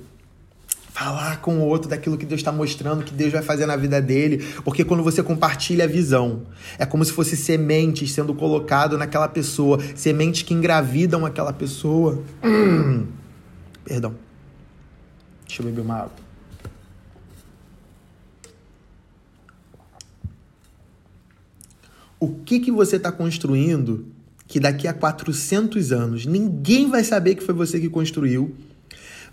falar 0.93 1.41
com 1.41 1.59
o 1.59 1.67
outro 1.67 1.89
daquilo 1.89 2.17
que 2.17 2.25
Deus 2.25 2.41
está 2.41 2.51
mostrando, 2.53 3.05
que 3.05 3.13
Deus 3.13 3.33
vai 3.33 3.43
fazer 3.43 3.67
na 3.67 3.77
vida 3.77 4.01
dele, 4.01 4.45
porque 4.65 4.85
quando 4.85 5.03
você 5.03 5.23
compartilha 5.23 5.85
a 5.85 5.89
visão, 5.89 6.43
é 6.79 6.87
como 6.87 7.05
se 7.05 7.13
fosse 7.13 7.37
sementes 7.37 8.13
sendo 8.13 8.35
colocado 8.35 8.97
naquela 8.97 9.29
pessoa, 9.29 9.79
sementes 9.95 10.43
que 10.43 10.55
engravidam 10.55 11.27
aquela 11.27 11.53
pessoa. 11.53 12.23
Hum. 12.43 13.07
Perdão. 13.85 14.15
Deixa 15.47 15.63
eu 15.63 15.67
beber 15.67 15.83
uma 15.83 15.97
água. 15.97 16.26
O 22.19 22.29
que 22.29 22.61
que 22.61 22.73
você 22.73 22.97
está 22.97 23.13
construindo 23.13 24.07
que 24.47 24.61
daqui 24.61 24.87
a 24.87 24.95
400 24.95 25.93
anos 25.93 26.25
ninguém 26.25 26.89
vai 26.89 27.03
saber 27.03 27.35
que 27.35 27.43
foi 27.43 27.55
você 27.55 27.81
que 27.81 27.89
construiu 27.89 28.55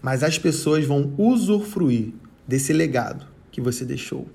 mas 0.04 0.22
as 0.22 0.38
pessoas 0.38 0.84
vão 0.86 1.14
usufruir 1.18 2.12
desse 2.46 2.74
legado 2.74 3.26
que 3.50 3.62
você 3.62 3.86
deixou. 3.86 4.28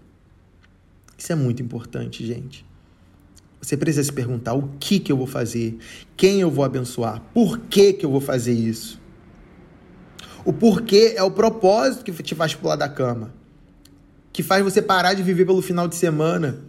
Isso 1.17 1.31
é 1.31 1.35
muito 1.35 1.63
importante, 1.63 2.27
gente. 2.27 2.65
Você 3.61 3.77
precisa 3.77 4.05
se 4.05 4.13
perguntar 4.13 4.55
o 4.55 4.71
que, 4.81 4.99
que 4.99 5.13
eu 5.13 5.17
vou 5.17 5.27
fazer, 5.27 5.77
quem 6.17 6.41
eu 6.41 6.51
vou 6.51 6.65
abençoar, 6.65 7.21
por 7.35 7.59
que, 7.59 7.93
que 7.93 8.07
eu 8.07 8.11
vou 8.11 8.21
fazer 8.21 8.55
isso. 8.55 8.99
O 10.43 10.55
porquê 10.55 11.13
é 11.15 11.23
o 11.23 11.31
propósito 11.31 12.03
que 12.03 12.23
te 12.23 12.35
faz 12.35 12.55
pular 12.55 12.77
da 12.77 12.89
cama, 12.89 13.35
que 14.33 14.43
faz 14.43 14.65
você 14.65 14.81
parar 14.81 15.13
de 15.13 15.23
viver 15.23 15.45
pelo 15.45 15.61
final 15.61 15.87
de 15.87 15.97
semana, 15.97 16.63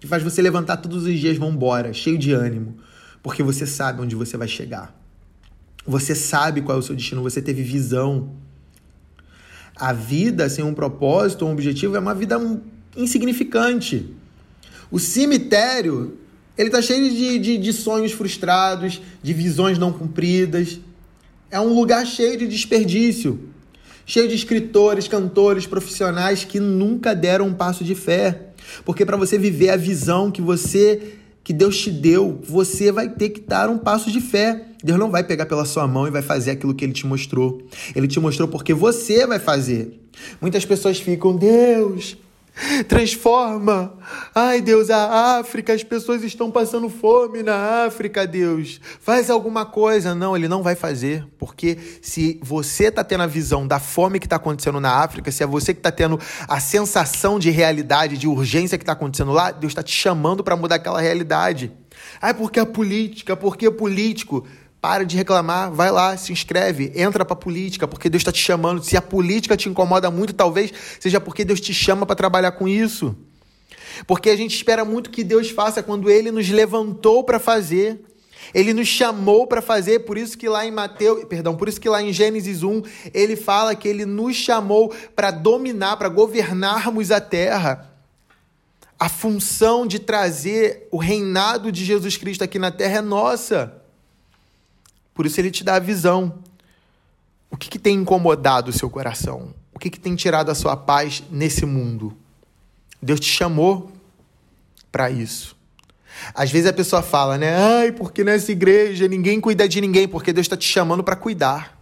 que 0.00 0.06
faz 0.06 0.22
você 0.22 0.40
levantar 0.40 0.78
todos 0.78 1.04
os 1.04 1.18
dias, 1.18 1.36
vão 1.36 1.50
embora, 1.50 1.92
cheio 1.92 2.16
de 2.16 2.32
ânimo, 2.32 2.78
porque 3.22 3.42
você 3.42 3.66
sabe 3.66 4.00
onde 4.00 4.16
você 4.16 4.36
vai 4.36 4.48
chegar. 4.48 4.98
Você 5.86 6.14
sabe 6.14 6.62
qual 6.62 6.78
é 6.78 6.80
o 6.80 6.82
seu 6.82 6.96
destino, 6.96 7.22
você 7.22 7.42
teve 7.42 7.62
visão. 7.62 8.30
A 9.76 9.92
vida 9.92 10.48
sem 10.48 10.64
um 10.64 10.74
propósito, 10.74 11.44
um 11.44 11.52
objetivo, 11.52 11.96
é 11.96 12.00
uma 12.00 12.14
vida 12.14 12.38
insignificante. 12.96 14.14
O 14.90 14.98
cemitério, 14.98 16.18
ele 16.56 16.68
está 16.68 16.82
cheio 16.82 17.10
de, 17.10 17.38
de, 17.38 17.58
de 17.58 17.72
sonhos 17.72 18.12
frustrados, 18.12 19.00
de 19.22 19.32
visões 19.32 19.78
não 19.78 19.92
cumpridas. 19.92 20.80
É 21.50 21.60
um 21.60 21.74
lugar 21.74 22.06
cheio 22.06 22.38
de 22.38 22.46
desperdício, 22.46 23.48
cheio 24.04 24.28
de 24.28 24.34
escritores, 24.34 25.08
cantores, 25.08 25.66
profissionais 25.66 26.44
que 26.44 26.58
nunca 26.58 27.14
deram 27.14 27.48
um 27.48 27.54
passo 27.54 27.84
de 27.84 27.94
fé. 27.94 28.49
Porque 28.84 29.04
para 29.04 29.16
você 29.16 29.38
viver 29.38 29.70
a 29.70 29.76
visão 29.76 30.30
que 30.30 30.42
você 30.42 31.16
que 31.42 31.52
Deus 31.52 31.78
te 31.78 31.90
deu, 31.90 32.38
você 32.42 32.92
vai 32.92 33.08
ter 33.08 33.30
que 33.30 33.40
dar 33.40 33.68
um 33.68 33.78
passo 33.78 34.10
de 34.10 34.20
fé. 34.20 34.66
Deus 34.84 34.98
não 34.98 35.10
vai 35.10 35.24
pegar 35.24 35.46
pela 35.46 35.64
sua 35.64 35.86
mão 35.86 36.06
e 36.06 36.10
vai 36.10 36.22
fazer 36.22 36.52
aquilo 36.52 36.74
que 36.74 36.84
ele 36.84 36.92
te 36.92 37.06
mostrou. 37.06 37.62
Ele 37.94 38.06
te 38.06 38.20
mostrou 38.20 38.46
porque 38.46 38.74
você 38.74 39.26
vai 39.26 39.38
fazer. 39.38 40.00
Muitas 40.40 40.64
pessoas 40.64 41.00
ficam, 41.00 41.36
Deus, 41.36 42.16
Transforma. 42.88 43.94
Ai, 44.34 44.60
Deus, 44.60 44.90
a 44.90 45.38
África, 45.38 45.72
as 45.72 45.82
pessoas 45.82 46.22
estão 46.22 46.50
passando 46.50 46.88
fome 46.88 47.42
na 47.42 47.84
África, 47.86 48.26
Deus. 48.26 48.80
Faz 49.00 49.30
alguma 49.30 49.64
coisa. 49.64 50.14
Não, 50.14 50.36
ele 50.36 50.48
não 50.48 50.62
vai 50.62 50.74
fazer. 50.74 51.26
Porque 51.38 51.78
se 52.02 52.38
você 52.42 52.84
está 52.84 53.02
tendo 53.02 53.22
a 53.22 53.26
visão 53.26 53.66
da 53.66 53.78
fome 53.78 54.18
que 54.18 54.26
está 54.26 54.36
acontecendo 54.36 54.80
na 54.80 55.02
África, 55.02 55.30
se 55.30 55.42
é 55.42 55.46
você 55.46 55.72
que 55.72 55.80
está 55.80 55.92
tendo 55.92 56.18
a 56.48 56.60
sensação 56.60 57.38
de 57.38 57.50
realidade, 57.50 58.18
de 58.18 58.28
urgência 58.28 58.76
que 58.76 58.82
está 58.82 58.92
acontecendo 58.92 59.32
lá, 59.32 59.50
Deus 59.50 59.70
está 59.70 59.82
te 59.82 59.92
chamando 59.92 60.44
para 60.44 60.56
mudar 60.56 60.76
aquela 60.76 61.00
realidade. 61.00 61.72
Ai, 62.20 62.34
porque 62.34 62.60
a 62.60 62.66
política, 62.66 63.36
porque 63.36 63.66
o 63.66 63.72
político. 63.72 64.46
Para 64.80 65.04
de 65.04 65.14
reclamar, 65.14 65.70
vai 65.70 65.90
lá, 65.90 66.16
se 66.16 66.32
inscreve, 66.32 66.90
entra 66.94 67.22
para 67.22 67.36
política, 67.36 67.86
porque 67.86 68.08
Deus 68.08 68.22
está 68.22 68.32
te 68.32 68.40
chamando. 68.40 68.82
Se 68.82 68.96
a 68.96 69.02
política 69.02 69.56
te 69.56 69.68
incomoda 69.68 70.10
muito, 70.10 70.32
talvez 70.32 70.72
seja 70.98 71.20
porque 71.20 71.44
Deus 71.44 71.60
te 71.60 71.74
chama 71.74 72.06
para 72.06 72.16
trabalhar 72.16 72.52
com 72.52 72.66
isso. 72.66 73.14
Porque 74.06 74.30
a 74.30 74.36
gente 74.36 74.56
espera 74.56 74.84
muito 74.84 75.10
que 75.10 75.22
Deus 75.22 75.50
faça 75.50 75.82
quando 75.82 76.08
Ele 76.08 76.30
nos 76.30 76.48
levantou 76.48 77.22
para 77.22 77.38
fazer. 77.38 78.00
Ele 78.54 78.72
nos 78.72 78.88
chamou 78.88 79.46
para 79.46 79.60
fazer, 79.60 80.00
por 80.00 80.16
isso 80.16 80.36
que 80.36 80.48
lá 80.48 80.66
em 80.66 80.70
Mateus, 80.70 81.24
perdão, 81.24 81.54
por 81.54 81.68
isso 81.68 81.80
que 81.80 81.88
lá 81.88 82.02
em 82.02 82.12
Gênesis 82.12 82.62
1, 82.62 82.82
ele 83.12 83.36
fala 83.36 83.74
que 83.74 83.86
ele 83.86 84.06
nos 84.06 84.34
chamou 84.34 84.92
para 85.14 85.30
dominar, 85.30 85.98
para 85.98 86.08
governarmos 86.08 87.10
a 87.10 87.20
terra. 87.20 87.92
A 88.98 89.08
função 89.08 89.86
de 89.86 89.98
trazer 89.98 90.88
o 90.90 90.96
reinado 90.96 91.70
de 91.70 91.84
Jesus 91.84 92.16
Cristo 92.16 92.42
aqui 92.42 92.58
na 92.58 92.70
terra 92.70 92.98
é 92.98 93.02
nossa. 93.02 93.79
Por 95.20 95.26
isso 95.26 95.38
ele 95.38 95.50
te 95.50 95.62
dá 95.62 95.74
a 95.74 95.78
visão. 95.78 96.38
O 97.50 97.56
que, 97.58 97.68
que 97.68 97.78
tem 97.78 97.94
incomodado 97.94 98.70
o 98.70 98.72
seu 98.72 98.88
coração? 98.88 99.54
O 99.70 99.78
que, 99.78 99.90
que 99.90 100.00
tem 100.00 100.16
tirado 100.16 100.50
a 100.50 100.54
sua 100.54 100.78
paz 100.78 101.22
nesse 101.30 101.66
mundo? 101.66 102.16
Deus 103.02 103.20
te 103.20 103.26
chamou 103.26 103.92
para 104.90 105.10
isso. 105.10 105.54
Às 106.32 106.50
vezes 106.50 106.66
a 106.66 106.72
pessoa 106.72 107.02
fala, 107.02 107.36
né? 107.36 107.54
Ai, 107.54 107.92
porque 107.92 108.24
nessa 108.24 108.50
igreja 108.50 109.06
ninguém 109.06 109.42
cuida 109.42 109.68
de 109.68 109.78
ninguém, 109.78 110.08
porque 110.08 110.32
Deus 110.32 110.46
está 110.46 110.56
te 110.56 110.66
chamando 110.66 111.04
para 111.04 111.16
cuidar. 111.16 111.78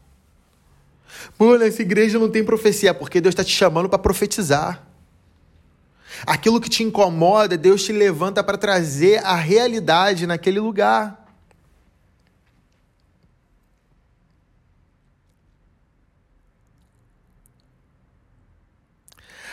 Pô, 1.38 1.57
nessa 1.57 1.80
igreja 1.80 2.18
não 2.18 2.28
tem 2.28 2.42
profecia, 2.42 2.92
porque 2.92 3.21
Deus 3.21 3.35
está 3.35 3.45
te 3.45 3.52
chamando 3.52 3.88
para 3.88 4.00
profetizar. 4.00 4.85
Aquilo 6.26 6.61
que 6.61 6.68
te 6.68 6.83
incomoda, 6.83 7.57
Deus 7.57 7.85
te 7.85 7.92
levanta 7.92 8.42
para 8.42 8.59
trazer 8.59 9.25
a 9.25 9.37
realidade 9.37 10.26
naquele 10.26 10.59
lugar. 10.59 11.27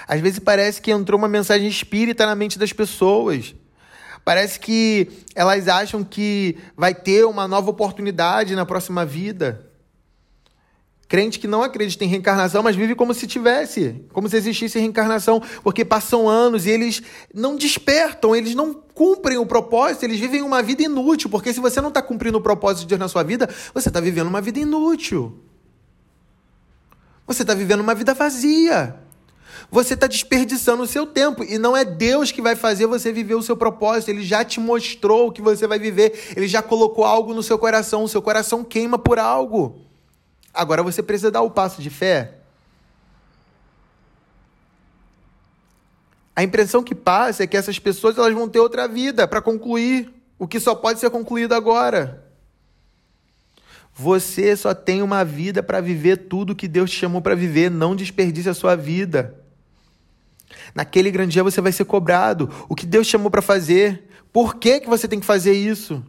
Às 0.07 0.21
vezes 0.21 0.39
parece 0.39 0.81
que 0.81 0.91
entrou 0.91 1.17
uma 1.17 1.27
mensagem 1.27 1.67
espírita 1.67 2.25
na 2.25 2.35
mente 2.35 2.59
das 2.59 2.71
pessoas. 2.71 3.55
Parece 4.23 4.59
que 4.59 5.07
elas 5.35 5.67
acham 5.67 6.03
que 6.03 6.57
vai 6.75 6.93
ter 6.93 7.25
uma 7.25 7.47
nova 7.47 7.69
oportunidade 7.69 8.55
na 8.55 8.65
próxima 8.65 9.05
vida. 9.05 9.71
Crente 11.07 11.37
que 11.37 11.47
não 11.47 11.61
acredita 11.61 12.03
em 12.03 12.07
reencarnação, 12.07 12.63
mas 12.63 12.75
vive 12.75 12.95
como 12.95 13.13
se 13.13 13.27
tivesse, 13.27 14.03
como 14.11 14.27
se 14.27 14.35
existisse 14.35 14.79
reencarnação, 14.79 15.39
porque 15.63 15.85
passam 15.85 16.27
anos 16.27 16.65
e 16.65 16.71
eles 16.71 17.03
não 17.31 17.55
despertam, 17.55 18.35
eles 18.35 18.55
não 18.55 18.73
cumprem 18.73 19.37
o 19.37 19.45
propósito, 19.45 20.03
eles 20.03 20.19
vivem 20.19 20.41
uma 20.41 20.63
vida 20.63 20.81
inútil, 20.81 21.29
porque 21.29 21.53
se 21.53 21.59
você 21.59 21.79
não 21.79 21.89
está 21.89 22.01
cumprindo 22.01 22.39
o 22.39 22.41
propósito 22.41 22.81
de 22.81 22.87
Deus 22.87 22.99
na 22.99 23.07
sua 23.07 23.21
vida, 23.21 23.47
você 23.71 23.89
está 23.89 23.99
vivendo 23.99 24.27
uma 24.27 24.41
vida 24.41 24.59
inútil. 24.59 25.39
Você 27.27 27.43
está 27.43 27.53
vivendo 27.53 27.81
uma 27.81 27.93
vida 27.93 28.15
vazia. 28.15 29.04
Você 29.71 29.93
está 29.93 30.07
desperdiçando 30.07 30.83
o 30.83 30.87
seu 30.87 31.05
tempo 31.05 31.43
e 31.43 31.57
não 31.57 31.75
é 31.75 31.83
Deus 31.83 32.31
que 32.31 32.41
vai 32.41 32.55
fazer 32.55 32.85
você 32.85 33.11
viver 33.11 33.35
o 33.35 33.41
seu 33.41 33.57
propósito. 33.57 34.09
Ele 34.09 34.23
já 34.23 34.43
te 34.43 34.59
mostrou 34.59 35.27
o 35.27 35.31
que 35.31 35.41
você 35.41 35.67
vai 35.67 35.79
viver. 35.79 36.33
Ele 36.35 36.47
já 36.47 36.61
colocou 36.61 37.03
algo 37.03 37.33
no 37.33 37.43
seu 37.43 37.57
coração. 37.57 38.03
O 38.03 38.07
seu 38.07 38.21
coração 38.21 38.63
queima 38.63 38.97
por 38.97 39.19
algo. 39.19 39.81
Agora 40.53 40.81
você 40.81 41.03
precisa 41.03 41.31
dar 41.31 41.41
o 41.41 41.51
passo 41.51 41.81
de 41.81 41.89
fé. 41.89 42.35
A 46.35 46.43
impressão 46.43 46.83
que 46.83 46.93
passa 46.93 47.43
é 47.43 47.47
que 47.47 47.57
essas 47.57 47.79
pessoas 47.79 48.17
elas 48.17 48.33
vão 48.33 48.47
ter 48.47 48.59
outra 48.59 48.87
vida 48.87 49.27
para 49.27 49.41
concluir 49.41 50.13
o 50.37 50.47
que 50.47 50.59
só 50.59 50.75
pode 50.75 50.99
ser 50.99 51.09
concluído 51.09 51.53
agora. 51.53 52.23
Você 53.93 54.55
só 54.57 54.73
tem 54.73 55.01
uma 55.01 55.23
vida 55.23 55.63
para 55.63 55.79
viver 55.79 56.27
tudo 56.27 56.55
que 56.55 56.67
Deus 56.67 56.91
te 56.91 56.97
chamou 56.97 57.21
para 57.21 57.35
viver. 57.35 57.71
Não 57.71 57.95
desperdice 57.95 58.49
a 58.49 58.53
sua 58.53 58.75
vida. 58.75 59.44
Naquele 60.75 61.09
grande 61.09 61.31
dia 61.31 61.43
você 61.43 61.61
vai 61.61 61.71
ser 61.71 61.85
cobrado. 61.85 62.49
O 62.67 62.75
que 62.75 62.85
Deus 62.85 63.07
chamou 63.07 63.31
para 63.31 63.41
fazer? 63.41 64.09
Por 64.33 64.55
que, 64.55 64.81
que 64.81 64.89
você 64.89 65.07
tem 65.07 65.21
que 65.21 65.25
fazer 65.25 65.53
isso? 65.53 66.03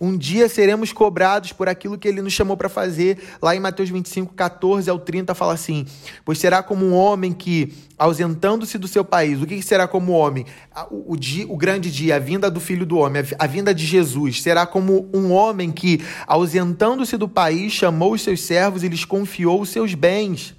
Um 0.00 0.16
dia 0.16 0.48
seremos 0.48 0.92
cobrados 0.92 1.52
por 1.52 1.68
aquilo 1.68 1.96
que 1.96 2.08
ele 2.08 2.20
nos 2.20 2.32
chamou 2.32 2.56
para 2.56 2.68
fazer. 2.68 3.18
Lá 3.40 3.54
em 3.54 3.60
Mateus 3.60 3.88
25, 3.88 4.34
14 4.34 4.90
ao 4.90 4.98
30, 4.98 5.34
fala 5.34 5.54
assim: 5.54 5.86
Pois 6.24 6.38
será 6.38 6.62
como 6.62 6.84
um 6.84 6.94
homem 6.94 7.32
que, 7.32 7.72
ausentando-se 7.96 8.76
do 8.78 8.88
seu 8.88 9.04
país, 9.04 9.40
o 9.40 9.46
que 9.46 9.62
será 9.62 9.86
como 9.86 10.12
homem? 10.12 10.44
O, 10.90 11.12
o, 11.12 11.16
dia, 11.16 11.46
o 11.48 11.56
grande 11.56 11.90
dia, 11.90 12.16
a 12.16 12.18
vinda 12.18 12.50
do 12.50 12.60
filho 12.60 12.84
do 12.84 12.98
homem, 12.98 13.22
a, 13.22 13.44
a 13.44 13.46
vinda 13.46 13.74
de 13.74 13.86
Jesus. 13.86 14.42
Será 14.42 14.66
como 14.66 15.08
um 15.14 15.32
homem 15.32 15.70
que, 15.70 16.04
ausentando-se 16.26 17.16
do 17.16 17.28
país, 17.28 17.72
chamou 17.72 18.12
os 18.12 18.22
seus 18.22 18.40
servos 18.42 18.82
e 18.82 18.88
lhes 18.88 19.04
confiou 19.04 19.60
os 19.60 19.70
seus 19.70 19.94
bens. 19.94 20.54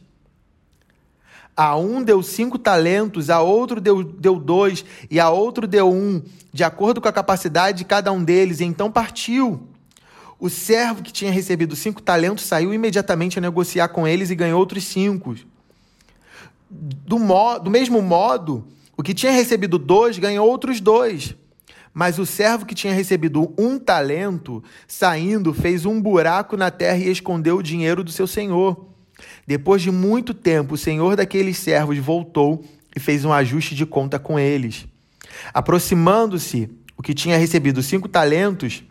A 1.58 1.76
um 1.76 2.04
deu 2.04 2.22
cinco 2.22 2.60
talentos, 2.60 3.32
a 3.32 3.42
outro 3.42 3.82
deu, 3.82 4.04
deu 4.04 4.40
dois, 4.40 4.86
e 5.10 5.20
a 5.20 5.32
outro 5.32 5.66
deu 5.66 5.92
um, 5.92 6.22
de 6.54 6.64
acordo 6.64 7.02
com 7.02 7.08
a 7.08 7.12
capacidade 7.12 7.80
de 7.80 7.84
cada 7.84 8.12
um 8.12 8.24
deles, 8.24 8.62
então 8.62 8.92
partiu. 8.92 9.68
O 10.40 10.52
servo 10.52 11.02
que 11.02 11.12
tinha 11.12 11.32
recebido 11.32 11.76
cinco 11.76 12.00
talentos 12.00 12.46
saiu 12.46 12.72
imediatamente 12.72 13.40
a 13.40 13.42
negociar 13.42 13.88
com 13.88 14.08
eles 14.08 14.30
e 14.30 14.36
ganhou 14.36 14.60
outros 14.60 14.84
cinco. 14.84 15.36
Do, 16.70 17.18
mo 17.18 17.58
do 17.58 17.72
mesmo 17.72 18.04
modo, 18.04 18.68
o 18.96 19.02
que 19.02 19.16
tinha 19.16 19.32
recebido 19.32 19.80
dois 19.80 20.20
ganhou 20.20 20.48
outros 20.48 20.80
dois. 20.80 21.36
Mas 21.92 22.20
o 22.20 22.26
servo 22.28 22.68
que 22.68 22.76
tinha 22.76 22.94
recebido 22.94 23.52
um 23.58 23.80
talento, 23.80 24.64
saindo, 24.88 25.56
fez 25.56 25.88
um 25.88 26.00
buraco 26.00 26.56
na 26.56 26.70
terra 26.70 27.00
e 27.00 27.10
escondeu 27.10 27.58
o 27.58 27.64
dinheiro 27.64 28.04
do 28.04 28.12
seu 28.12 28.28
senhor. 28.28 28.86
Depois 29.46 29.82
de 29.82 29.92
muito 29.92 30.34
tempo, 30.34 30.76
o 30.76 30.78
senhor 30.78 31.16
daqueles 31.16 31.58
servos 31.58 31.98
voltou 31.98 32.64
e 32.96 33.00
fez 33.00 33.24
um 33.26 33.32
ajuste 33.32 33.76
de 33.76 33.86
conta 33.86 34.20
com 34.20 34.40
eles. 34.40 34.88
Aproximando-se, 35.54 36.70
o 36.98 37.04
que 37.04 37.14
tinha 37.14 37.38
recebido 37.38 37.82
cinco 37.84 38.08
talentos, 38.08 38.84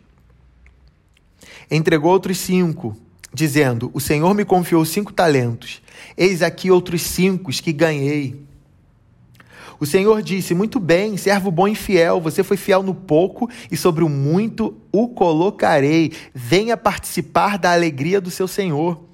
entregou 1.69 2.11
outros 2.11 2.37
cinco, 2.37 2.95
dizendo: 3.33 3.91
O 3.93 3.99
Senhor 3.99 4.33
me 4.33 4.45
confiou 4.45 4.83
cinco 4.85 5.11
talentos, 5.11 5.81
eis 6.15 6.41
aqui 6.41 6.71
outros 6.71 7.01
cinco 7.01 7.51
que 7.51 7.73
ganhei. 7.73 8.47
O 9.79 9.85
Senhor 9.85 10.21
disse: 10.21 10.53
Muito 10.55 10.79
bem, 10.79 11.17
servo 11.17 11.51
bom 11.51 11.67
e 11.67 11.75
fiel, 11.75 12.19
você 12.19 12.43
foi 12.43 12.57
fiel 12.57 12.81
no 12.81 12.95
pouco 12.95 13.49
e 13.69 13.77
sobre 13.77 14.03
o 14.03 14.09
muito 14.09 14.75
o 14.91 15.09
colocarei. 15.09 16.13
Venha 16.33 16.75
participar 16.75 17.57
da 17.57 17.71
alegria 17.73 18.19
do 18.19 18.31
seu 18.31 18.47
Senhor. 18.47 19.06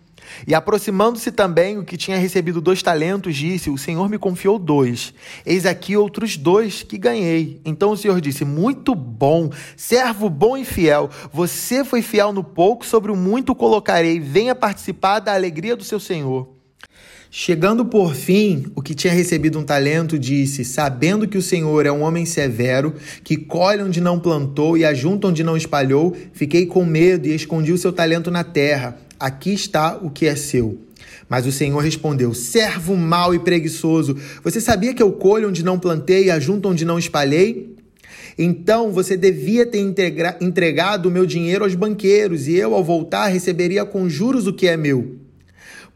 E 0.47 0.53
aproximando-se 0.53 1.31
também 1.31 1.77
o 1.77 1.83
que 1.83 1.97
tinha 1.97 2.17
recebido 2.17 2.61
dois 2.61 2.81
talentos, 2.81 3.35
disse: 3.35 3.69
O 3.69 3.77
Senhor 3.77 4.09
me 4.09 4.17
confiou 4.17 4.59
dois. 4.59 5.13
Eis 5.45 5.65
aqui 5.65 5.95
outros 5.95 6.37
dois 6.37 6.83
que 6.83 6.97
ganhei. 6.97 7.61
Então 7.65 7.91
o 7.91 7.97
Senhor 7.97 8.19
disse: 8.21 8.43
Muito 8.45 8.95
bom, 8.95 9.49
servo 9.75 10.29
bom 10.29 10.57
e 10.57 10.65
fiel. 10.65 11.09
Você 11.31 11.83
foi 11.83 12.01
fiel 12.01 12.33
no 12.33 12.43
pouco, 12.43 12.85
sobre 12.85 13.11
o 13.11 13.15
muito 13.15 13.55
colocarei. 13.55 14.19
Venha 14.19 14.55
participar 14.55 15.19
da 15.19 15.33
alegria 15.33 15.75
do 15.75 15.83
seu 15.83 15.99
Senhor. 15.99 16.53
Chegando 17.35 17.83
por 17.83 18.13
fim, 18.13 18.67
o 18.75 18.81
que 18.83 18.93
tinha 18.93 19.11
recebido 19.11 19.57
um 19.57 19.63
talento 19.63 20.19
disse: 20.19 20.63
Sabendo 20.63 21.27
que 21.27 21.35
o 21.35 21.41
Senhor 21.41 21.83
é 21.83 21.91
um 21.91 22.03
homem 22.03 22.27
severo, 22.27 22.93
que 23.23 23.35
colhe 23.35 23.81
onde 23.81 23.99
não 23.99 24.19
plantou 24.19 24.77
e 24.77 24.85
ajunta 24.85 25.29
onde 25.29 25.43
não 25.43 25.57
espalhou, 25.57 26.15
fiquei 26.31 26.67
com 26.67 26.85
medo 26.85 27.27
e 27.27 27.33
escondi 27.33 27.73
o 27.73 27.77
seu 27.77 27.91
talento 27.91 28.29
na 28.29 28.43
terra. 28.43 28.99
Aqui 29.23 29.53
está 29.53 29.95
o 29.95 30.09
que 30.09 30.25
é 30.25 30.35
seu. 30.35 30.77
Mas 31.29 31.45
o 31.45 31.51
Senhor 31.51 31.79
respondeu: 31.79 32.33
Servo 32.33 32.97
mau 32.97 33.33
e 33.33 33.39
preguiçoso, 33.39 34.17
você 34.43 34.59
sabia 34.59 34.93
que 34.93 35.01
eu 35.01 35.13
colho 35.13 35.47
onde 35.47 35.63
não 35.63 35.79
plantei 35.79 36.25
e 36.25 36.29
ajunto 36.29 36.67
onde 36.67 36.83
não 36.83 36.99
espalhei? 36.99 37.73
Então 38.37 38.91
você 38.91 39.15
devia 39.15 39.65
ter 39.65 39.79
entregado 40.41 41.05
o 41.05 41.11
meu 41.11 41.25
dinheiro 41.25 41.63
aos 41.63 41.73
banqueiros, 41.73 42.49
e 42.49 42.55
eu, 42.55 42.75
ao 42.75 42.83
voltar, 42.83 43.27
receberia 43.27 43.85
com 43.85 44.09
juros 44.09 44.45
o 44.45 44.51
que 44.51 44.67
é 44.67 44.75
meu. 44.75 45.15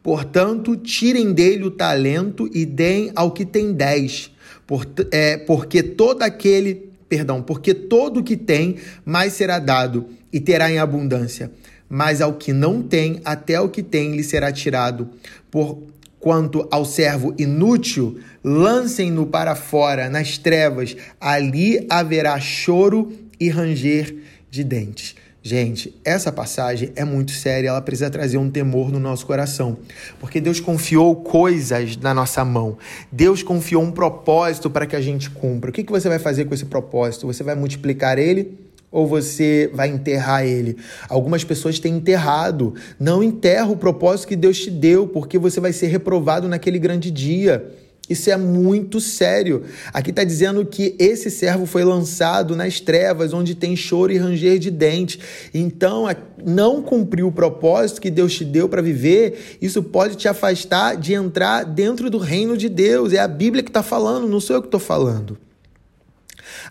Portanto, 0.01 0.77
tirem 0.77 1.33
dele 1.33 1.65
o 1.65 1.71
talento 1.71 2.49
e 2.53 2.65
deem 2.65 3.11
ao 3.13 3.31
que 3.31 3.45
tem 3.45 3.73
dez, 3.73 4.31
por, 4.65 4.87
é, 5.11 5.35
porque 5.35 5.83
todo 5.83 6.23
aquele, 6.23 6.91
perdão, 7.09 7.41
porque 7.41 7.73
todo 7.73 8.21
o 8.21 8.23
que 8.23 8.37
tem 8.37 8.77
mais 9.03 9.33
será 9.33 9.59
dado 9.59 10.05
e 10.31 10.39
terá 10.39 10.71
em 10.71 10.77
abundância. 10.77 11.51
Mas 11.89 12.21
ao 12.21 12.33
que 12.33 12.51
não 12.51 12.81
tem, 12.81 13.21
até 13.23 13.59
o 13.59 13.69
que 13.69 13.81
tem 13.81 14.15
lhe 14.15 14.23
será 14.23 14.51
tirado. 14.51 15.09
Por 15.49 15.81
quanto 16.19 16.67
ao 16.71 16.83
servo 16.83 17.33
inútil, 17.37 18.19
lancem-no 18.43 19.25
para 19.25 19.55
fora, 19.55 20.09
nas 20.09 20.37
trevas, 20.37 20.95
ali 21.19 21.85
haverá 21.89 22.39
choro 22.39 23.11
e 23.39 23.49
ranger 23.49 24.15
de 24.49 24.63
dentes. 24.63 25.15
Gente, 25.41 25.95
essa 26.03 26.29
passagem 26.29 26.91
é 26.93 27.05
muito 27.05 27.31
séria, 27.31 27.69
ela 27.69 27.81
precisa 27.81 28.09
trazer 28.09 28.37
um 28.37 28.49
temor 28.49 28.91
no 28.91 28.99
nosso 28.99 29.25
coração, 29.25 29.77
porque 30.19 30.41
Deus 30.41 30.59
confiou 30.59 31.15
coisas 31.15 31.95
na 31.95 32.13
nossa 32.13 32.43
mão, 32.43 32.77
Deus 33.09 33.43
confiou 33.43 33.81
um 33.81 33.91
propósito 33.91 34.69
para 34.69 34.85
que 34.85 34.95
a 34.95 34.99
gente 34.99 35.29
cumpra. 35.29 35.69
O 35.69 35.73
que, 35.73 35.85
que 35.85 35.91
você 35.91 36.09
vai 36.09 36.19
fazer 36.19 36.43
com 36.45 36.53
esse 36.53 36.65
propósito? 36.65 37.27
Você 37.27 37.43
vai 37.43 37.55
multiplicar 37.55 38.19
ele 38.19 38.66
ou 38.91 39.05
você 39.07 39.69
vai 39.73 39.89
enterrar 39.89 40.45
ele? 40.45 40.77
Algumas 41.09 41.43
pessoas 41.43 41.79
têm 41.79 41.95
enterrado. 41.95 42.73
Não 42.99 43.21
enterra 43.21 43.67
o 43.67 43.77
propósito 43.77 44.29
que 44.29 44.35
Deus 44.35 44.59
te 44.59 44.71
deu, 44.71 45.07
porque 45.07 45.37
você 45.37 45.59
vai 45.59 45.73
ser 45.73 45.87
reprovado 45.87 46.47
naquele 46.47 46.79
grande 46.79 47.11
dia. 47.11 47.71
Isso 48.09 48.29
é 48.29 48.37
muito 48.37 49.01
sério. 49.01 49.63
Aqui 49.93 50.11
está 50.11 50.23
dizendo 50.23 50.65
que 50.65 50.95
esse 50.97 51.29
servo 51.29 51.65
foi 51.65 51.83
lançado 51.83 52.55
nas 52.55 52.79
trevas, 52.79 53.33
onde 53.33 53.53
tem 53.53 53.75
choro 53.75 54.13
e 54.13 54.17
ranger 54.17 54.57
de 54.59 54.71
dentes. 54.71 55.19
Então, 55.53 56.05
não 56.43 56.81
cumprir 56.81 57.23
o 57.23 57.31
propósito 57.31 57.99
que 57.99 58.09
Deus 58.09 58.33
te 58.33 58.45
deu 58.45 58.69
para 58.69 58.81
viver, 58.81 59.57
isso 59.61 59.83
pode 59.83 60.15
te 60.15 60.27
afastar 60.27 60.95
de 60.95 61.13
entrar 61.13 61.65
dentro 61.65 62.09
do 62.09 62.17
reino 62.17 62.55
de 62.55 62.69
Deus. 62.69 63.11
É 63.11 63.19
a 63.19 63.27
Bíblia 63.27 63.61
que 63.61 63.69
está 63.69 63.83
falando, 63.83 64.27
não 64.27 64.39
sou 64.39 64.55
eu 64.55 64.61
que 64.61 64.67
estou 64.67 64.79
falando. 64.79 65.37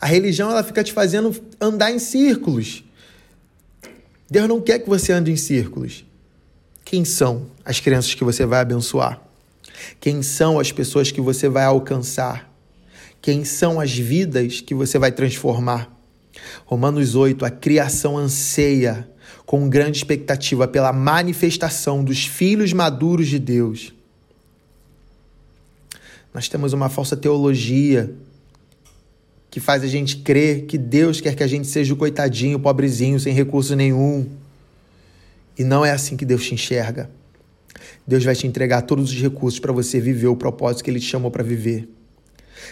A 0.01 0.07
religião 0.07 0.51
ela 0.51 0.63
fica 0.63 0.83
te 0.83 0.93
fazendo 0.93 1.35
andar 1.61 1.91
em 1.91 1.99
círculos. 1.99 2.85
Deus 4.29 4.49
não 4.49 4.61
quer 4.61 4.81
que 4.81 4.89
você 4.89 5.13
ande 5.13 5.31
em 5.31 5.37
círculos. 5.37 6.05
Quem 6.85 7.05
são 7.05 7.47
as 7.65 7.81
crianças 7.81 8.15
que 8.15 8.25
você 8.25 8.45
vai 8.47 8.61
abençoar? 8.61 9.21
Quem 10.01 10.23
são 10.23 10.59
as 10.59 10.73
pessoas 10.73 11.11
que 11.11 11.21
você 11.21 11.49
vai 11.49 11.65
alcançar? 11.65 12.53
Quem 13.21 13.45
são 13.45 13.81
as 13.81 13.97
vidas 13.97 14.61
que 14.61 14.75
você 14.75 14.99
vai 14.99 15.11
transformar? 15.11 15.91
Romanos 16.65 17.15
8, 17.15 17.45
a 17.45 17.51
criação 17.51 18.17
anseia 18.17 19.09
com 19.45 19.69
grande 19.69 19.99
expectativa 19.99 20.67
pela 20.67 20.93
manifestação 20.93 22.03
dos 22.03 22.27
filhos 22.27 22.73
maduros 22.73 23.29
de 23.29 23.39
Deus. 23.39 23.93
Nós 26.35 26.49
temos 26.49 26.73
uma 26.73 26.89
falsa 26.89 27.17
teologia 27.17 28.15
que 29.57 29.61
faz 29.61 29.83
a 29.83 29.87
gente 29.87 30.19
crer 30.19 30.67
que 30.67 30.77
Deus 30.77 31.19
quer 31.19 31.35
que 31.35 31.43
a 31.43 31.47
gente 31.47 31.67
seja 31.67 31.95
o 31.95 31.97
coitadinho, 31.97 32.59
o 32.59 32.61
pobrezinho, 32.61 33.19
sem 33.19 33.33
recurso 33.33 33.75
nenhum. 33.75 34.29
E 35.59 35.65
não 35.65 35.83
é 35.83 35.93
assim 35.93 36.15
que 36.15 36.27
Deus 36.27 36.45
te 36.45 36.53
enxerga. 36.53 37.09
Deus 38.07 38.23
vai 38.23 38.35
te 38.35 38.47
entregar 38.47 38.83
todos 38.83 39.11
os 39.11 39.19
recursos 39.19 39.59
para 39.59 39.73
você 39.73 39.99
viver 39.99 40.27
o 40.27 40.37
propósito 40.37 40.85
que 40.85 40.91
Ele 40.91 41.01
te 41.01 41.07
chamou 41.07 41.31
para 41.31 41.43
viver. 41.43 41.89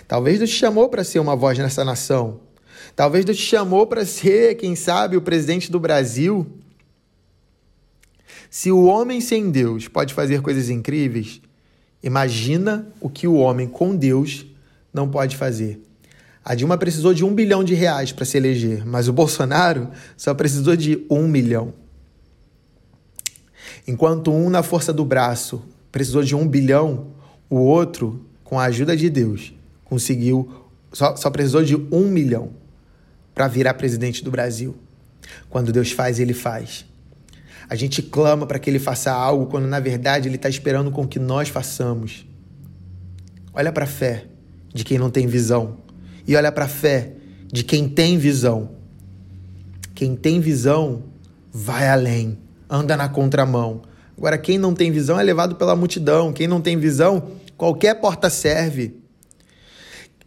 Talvez 0.06 0.40
Deus 0.40 0.50
te 0.50 0.56
chamou 0.56 0.90
para 0.90 1.02
ser 1.02 1.20
uma 1.20 1.34
voz 1.34 1.56
nessa 1.56 1.86
nação. 1.86 2.38
Talvez 2.94 3.24
Deus 3.24 3.38
te 3.38 3.46
chamou 3.46 3.86
para 3.86 4.04
ser, 4.04 4.56
quem 4.56 4.76
sabe, 4.76 5.16
o 5.16 5.22
presidente 5.22 5.72
do 5.72 5.80
Brasil. 5.80 6.46
Se 8.50 8.70
o 8.70 8.84
homem 8.84 9.22
sem 9.22 9.50
Deus 9.50 9.88
pode 9.88 10.12
fazer 10.12 10.42
coisas 10.42 10.68
incríveis, 10.68 11.40
imagina 12.02 12.86
o 13.00 13.08
que 13.08 13.26
o 13.26 13.36
homem 13.36 13.66
com 13.66 13.96
Deus 13.96 14.44
não 14.92 15.08
pode 15.08 15.34
fazer. 15.34 15.80
A 16.44 16.54
Dilma 16.54 16.76
precisou 16.76 17.14
de 17.14 17.24
um 17.24 17.34
bilhão 17.34 17.64
de 17.64 17.72
reais 17.72 18.12
para 18.12 18.26
se 18.26 18.36
eleger, 18.36 18.84
mas 18.84 19.08
o 19.08 19.14
Bolsonaro 19.14 19.88
só 20.14 20.34
precisou 20.34 20.76
de 20.76 21.06
um 21.08 21.26
milhão. 21.26 21.72
Enquanto 23.88 24.30
um, 24.30 24.50
na 24.50 24.62
força 24.62 24.92
do 24.92 25.06
braço, 25.06 25.62
precisou 25.90 26.22
de 26.22 26.34
um 26.34 26.46
bilhão, 26.46 27.06
o 27.48 27.56
outro, 27.56 28.26
com 28.42 28.60
a 28.60 28.64
ajuda 28.64 28.94
de 28.94 29.08
Deus, 29.08 29.54
conseguiu, 29.84 30.68
só, 30.92 31.16
só 31.16 31.30
precisou 31.30 31.64
de 31.64 31.76
um 31.76 32.10
milhão 32.10 32.50
para 33.34 33.48
virar 33.48 33.72
presidente 33.74 34.22
do 34.22 34.30
Brasil. 34.30 34.76
Quando 35.48 35.72
Deus 35.72 35.92
faz, 35.92 36.20
ele 36.20 36.34
faz. 36.34 36.84
A 37.70 37.74
gente 37.74 38.02
clama 38.02 38.46
para 38.46 38.58
que 38.58 38.68
ele 38.68 38.78
faça 38.78 39.10
algo 39.10 39.46
quando 39.46 39.66
na 39.66 39.80
verdade 39.80 40.28
ele 40.28 40.36
está 40.36 40.50
esperando 40.50 40.90
com 40.90 41.08
que 41.08 41.18
nós 41.18 41.48
façamos. 41.48 42.26
Olha 43.54 43.72
para 43.72 43.84
a 43.84 43.88
fé 43.88 44.26
de 44.74 44.84
quem 44.84 44.98
não 44.98 45.08
tem 45.08 45.26
visão 45.26 45.83
e 46.26 46.36
olha 46.36 46.50
para 46.50 46.64
a 46.64 46.68
fé 46.68 47.12
de 47.52 47.62
quem 47.62 47.88
tem 47.88 48.18
visão. 48.18 48.70
Quem 49.94 50.16
tem 50.16 50.40
visão 50.40 51.04
vai 51.52 51.88
além 51.88 52.38
anda 52.68 52.96
na 52.96 53.08
contramão. 53.08 53.82
Agora, 54.16 54.38
quem 54.38 54.58
não 54.58 54.74
tem 54.74 54.90
visão 54.90 55.18
é 55.18 55.22
levado 55.22 55.56
pela 55.56 55.76
multidão. 55.76 56.32
Quem 56.32 56.46
não 56.46 56.60
tem 56.60 56.76
visão, 56.76 57.30
qualquer 57.56 57.94
porta 58.00 58.30
serve. 58.30 58.96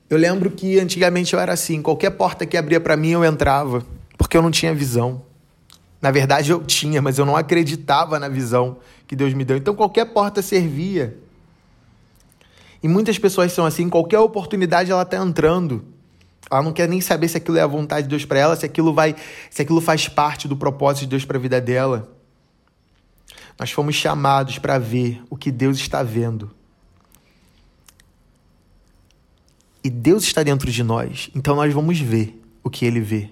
Eu 0.10 0.18
lembro 0.18 0.52
que 0.52 0.80
antigamente 0.80 1.34
eu 1.34 1.40
era 1.40 1.54
assim: 1.54 1.82
qualquer 1.82 2.12
porta 2.12 2.46
que 2.46 2.58
abria 2.58 2.80
para 2.80 2.96
mim 2.96 3.10
eu 3.10 3.26
entrava, 3.26 3.86
porque 4.18 4.38
eu 4.38 4.42
não 4.42 4.52
tinha 4.52 4.74
visão. 4.74 5.22
Na 6.02 6.12
verdade, 6.12 6.52
eu 6.52 6.64
tinha, 6.64 7.02
mas 7.02 7.18
eu 7.18 7.26
não 7.26 7.36
acreditava 7.36 8.20
na 8.20 8.30
visão 8.30 8.78
que 9.08 9.16
Deus 9.16 9.34
me 9.34 9.44
deu. 9.44 9.58
Então, 9.58 9.76
qualquer 9.76 10.06
porta 10.06 10.42
servia. 10.42 11.18
E 12.82 12.88
muitas 12.88 13.18
pessoas 13.18 13.52
são 13.52 13.66
assim: 13.66 13.90
qualquer 13.90 14.20
oportunidade 14.20 14.92
ela 14.92 15.04
está 15.04 15.18
entrando. 15.18 15.86
Ela 16.50 16.64
não 16.64 16.72
quer 16.72 16.88
nem 16.88 17.02
saber 17.02 17.28
se 17.28 17.38
aquilo 17.38 17.58
é 17.58 17.62
a 17.62 17.68
vontade 17.68 18.04
de 18.04 18.10
Deus 18.10 18.24
para 18.24 18.40
ela, 18.40 18.56
se 18.56 18.66
aquilo 18.66 18.94
vai, 18.94 19.16
se 19.50 19.62
aquilo 19.62 19.82
faz 19.82 20.08
parte 20.08 20.48
do 20.48 20.56
propósito 20.56 21.02
de 21.04 21.10
Deus 21.10 21.26
para 21.26 21.38
a 21.38 21.42
vida 21.42 21.60
dela. 21.60 22.10
Nós 23.60 23.72
fomos 23.72 23.96
chamados 23.96 24.58
para 24.60 24.78
ver 24.78 25.22
o 25.30 25.36
que 25.36 25.52
Deus 25.52 25.78
está 25.78 26.04
vendo. 26.04 26.52
E 29.84 29.90
Deus 29.90 30.24
está 30.24 30.44
dentro 30.44 30.70
de 30.72 30.84
nós, 30.84 31.30
então 31.34 31.56
nós 31.56 31.74
vamos 31.74 32.00
ver 32.00 32.42
o 32.64 32.70
que 32.70 32.86
ele 32.86 33.00
vê. 33.00 33.30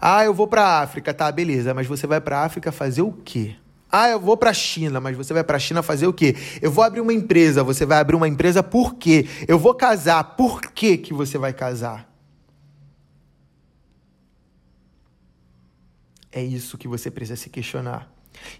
Ah, 0.00 0.24
eu 0.24 0.34
vou 0.34 0.48
para 0.48 0.80
África, 0.80 1.14
tá, 1.14 1.30
beleza, 1.30 1.72
mas 1.74 1.86
você 1.86 2.06
vai 2.06 2.20
para 2.20 2.42
África 2.42 2.72
fazer 2.72 3.02
o 3.02 3.12
quê? 3.12 3.54
Ah, 3.94 4.08
eu 4.08 4.18
vou 4.18 4.38
para 4.38 4.48
a 4.48 4.54
China, 4.54 5.02
mas 5.02 5.14
você 5.14 5.34
vai 5.34 5.44
para 5.44 5.58
a 5.58 5.60
China 5.60 5.82
fazer 5.82 6.06
o 6.06 6.14
quê? 6.14 6.34
Eu 6.62 6.72
vou 6.72 6.82
abrir 6.82 7.02
uma 7.02 7.12
empresa, 7.12 7.62
você 7.62 7.84
vai 7.84 7.98
abrir 7.98 8.16
uma 8.16 8.26
empresa 8.26 8.62
por 8.62 8.94
quê? 8.94 9.28
Eu 9.46 9.58
vou 9.58 9.74
casar, 9.74 10.34
por 10.34 10.62
que 10.62 10.96
que 10.96 11.12
você 11.12 11.36
vai 11.36 11.52
casar? 11.52 12.10
É 16.32 16.42
isso 16.42 16.78
que 16.78 16.88
você 16.88 17.10
precisa 17.10 17.36
se 17.36 17.50
questionar. 17.50 18.10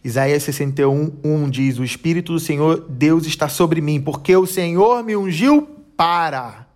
Isaías 0.05 0.43
61, 0.43 1.19
1 1.25 1.51
diz: 1.51 1.79
O 1.79 1.85
Espírito 1.85 2.35
do 2.35 2.39
Senhor 2.39 2.87
Deus 2.87 3.25
está 3.25 3.49
sobre 3.49 3.81
mim, 3.81 4.03
porque 4.03 4.37
o 4.37 4.47
Senhor 4.47 5.03
me 5.03 5.17
ungiu 5.17 5.63
para. 5.97 6.67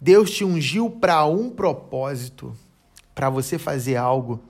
Deus 0.00 0.32
te 0.32 0.44
ungiu 0.44 0.90
para 0.90 1.24
um 1.24 1.50
propósito, 1.50 2.52
para 3.14 3.30
você 3.30 3.58
fazer 3.58 3.94
algo. 3.94 4.42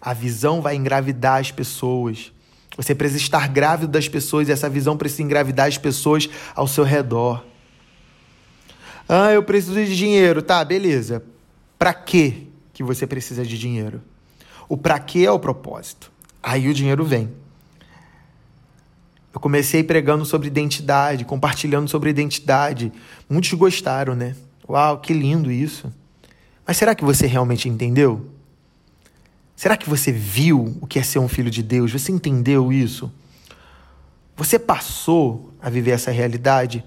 A 0.00 0.12
visão 0.12 0.60
vai 0.60 0.76
engravidar 0.76 1.40
as 1.40 1.50
pessoas. 1.50 2.32
Você 2.76 2.94
precisa 2.94 3.20
estar 3.20 3.48
grávido 3.48 3.90
das 3.90 4.08
pessoas 4.08 4.48
e 4.48 4.52
essa 4.52 4.68
visão 4.68 4.96
precisa 4.96 5.22
engravidar 5.22 5.66
as 5.66 5.76
pessoas 5.76 6.28
ao 6.54 6.68
seu 6.68 6.84
redor. 6.84 7.44
Ah, 9.08 9.32
eu 9.32 9.42
preciso 9.42 9.74
de 9.74 9.96
dinheiro. 9.96 10.42
Tá, 10.42 10.64
beleza. 10.64 11.24
Para 11.78 11.92
que 11.94 12.48
que 12.72 12.82
você 12.84 13.06
precisa 13.06 13.44
de 13.44 13.58
dinheiro? 13.58 14.00
O 14.68 14.76
para 14.76 14.98
que 14.98 15.24
é 15.24 15.30
o 15.30 15.38
propósito. 15.38 16.12
Aí 16.42 16.68
o 16.68 16.74
dinheiro 16.74 17.04
vem. 17.04 17.30
Eu 19.34 19.40
comecei 19.40 19.82
pregando 19.82 20.24
sobre 20.24 20.48
identidade, 20.48 21.24
compartilhando 21.24 21.88
sobre 21.88 22.10
identidade. 22.10 22.92
Muitos 23.28 23.52
gostaram, 23.54 24.14
né? 24.14 24.36
Uau, 24.68 24.98
que 24.98 25.12
lindo 25.12 25.50
isso. 25.50 25.92
Mas 26.66 26.76
será 26.76 26.94
que 26.94 27.04
você 27.04 27.26
realmente 27.26 27.68
entendeu? 27.68 28.26
Será 29.58 29.76
que 29.76 29.90
você 29.90 30.12
viu 30.12 30.78
o 30.80 30.86
que 30.86 31.00
é 31.00 31.02
ser 31.02 31.18
um 31.18 31.26
filho 31.26 31.50
de 31.50 31.64
Deus? 31.64 31.90
Você 31.90 32.12
entendeu 32.12 32.72
isso? 32.72 33.12
Você 34.36 34.56
passou 34.56 35.52
a 35.60 35.68
viver 35.68 35.90
essa 35.90 36.12
realidade? 36.12 36.84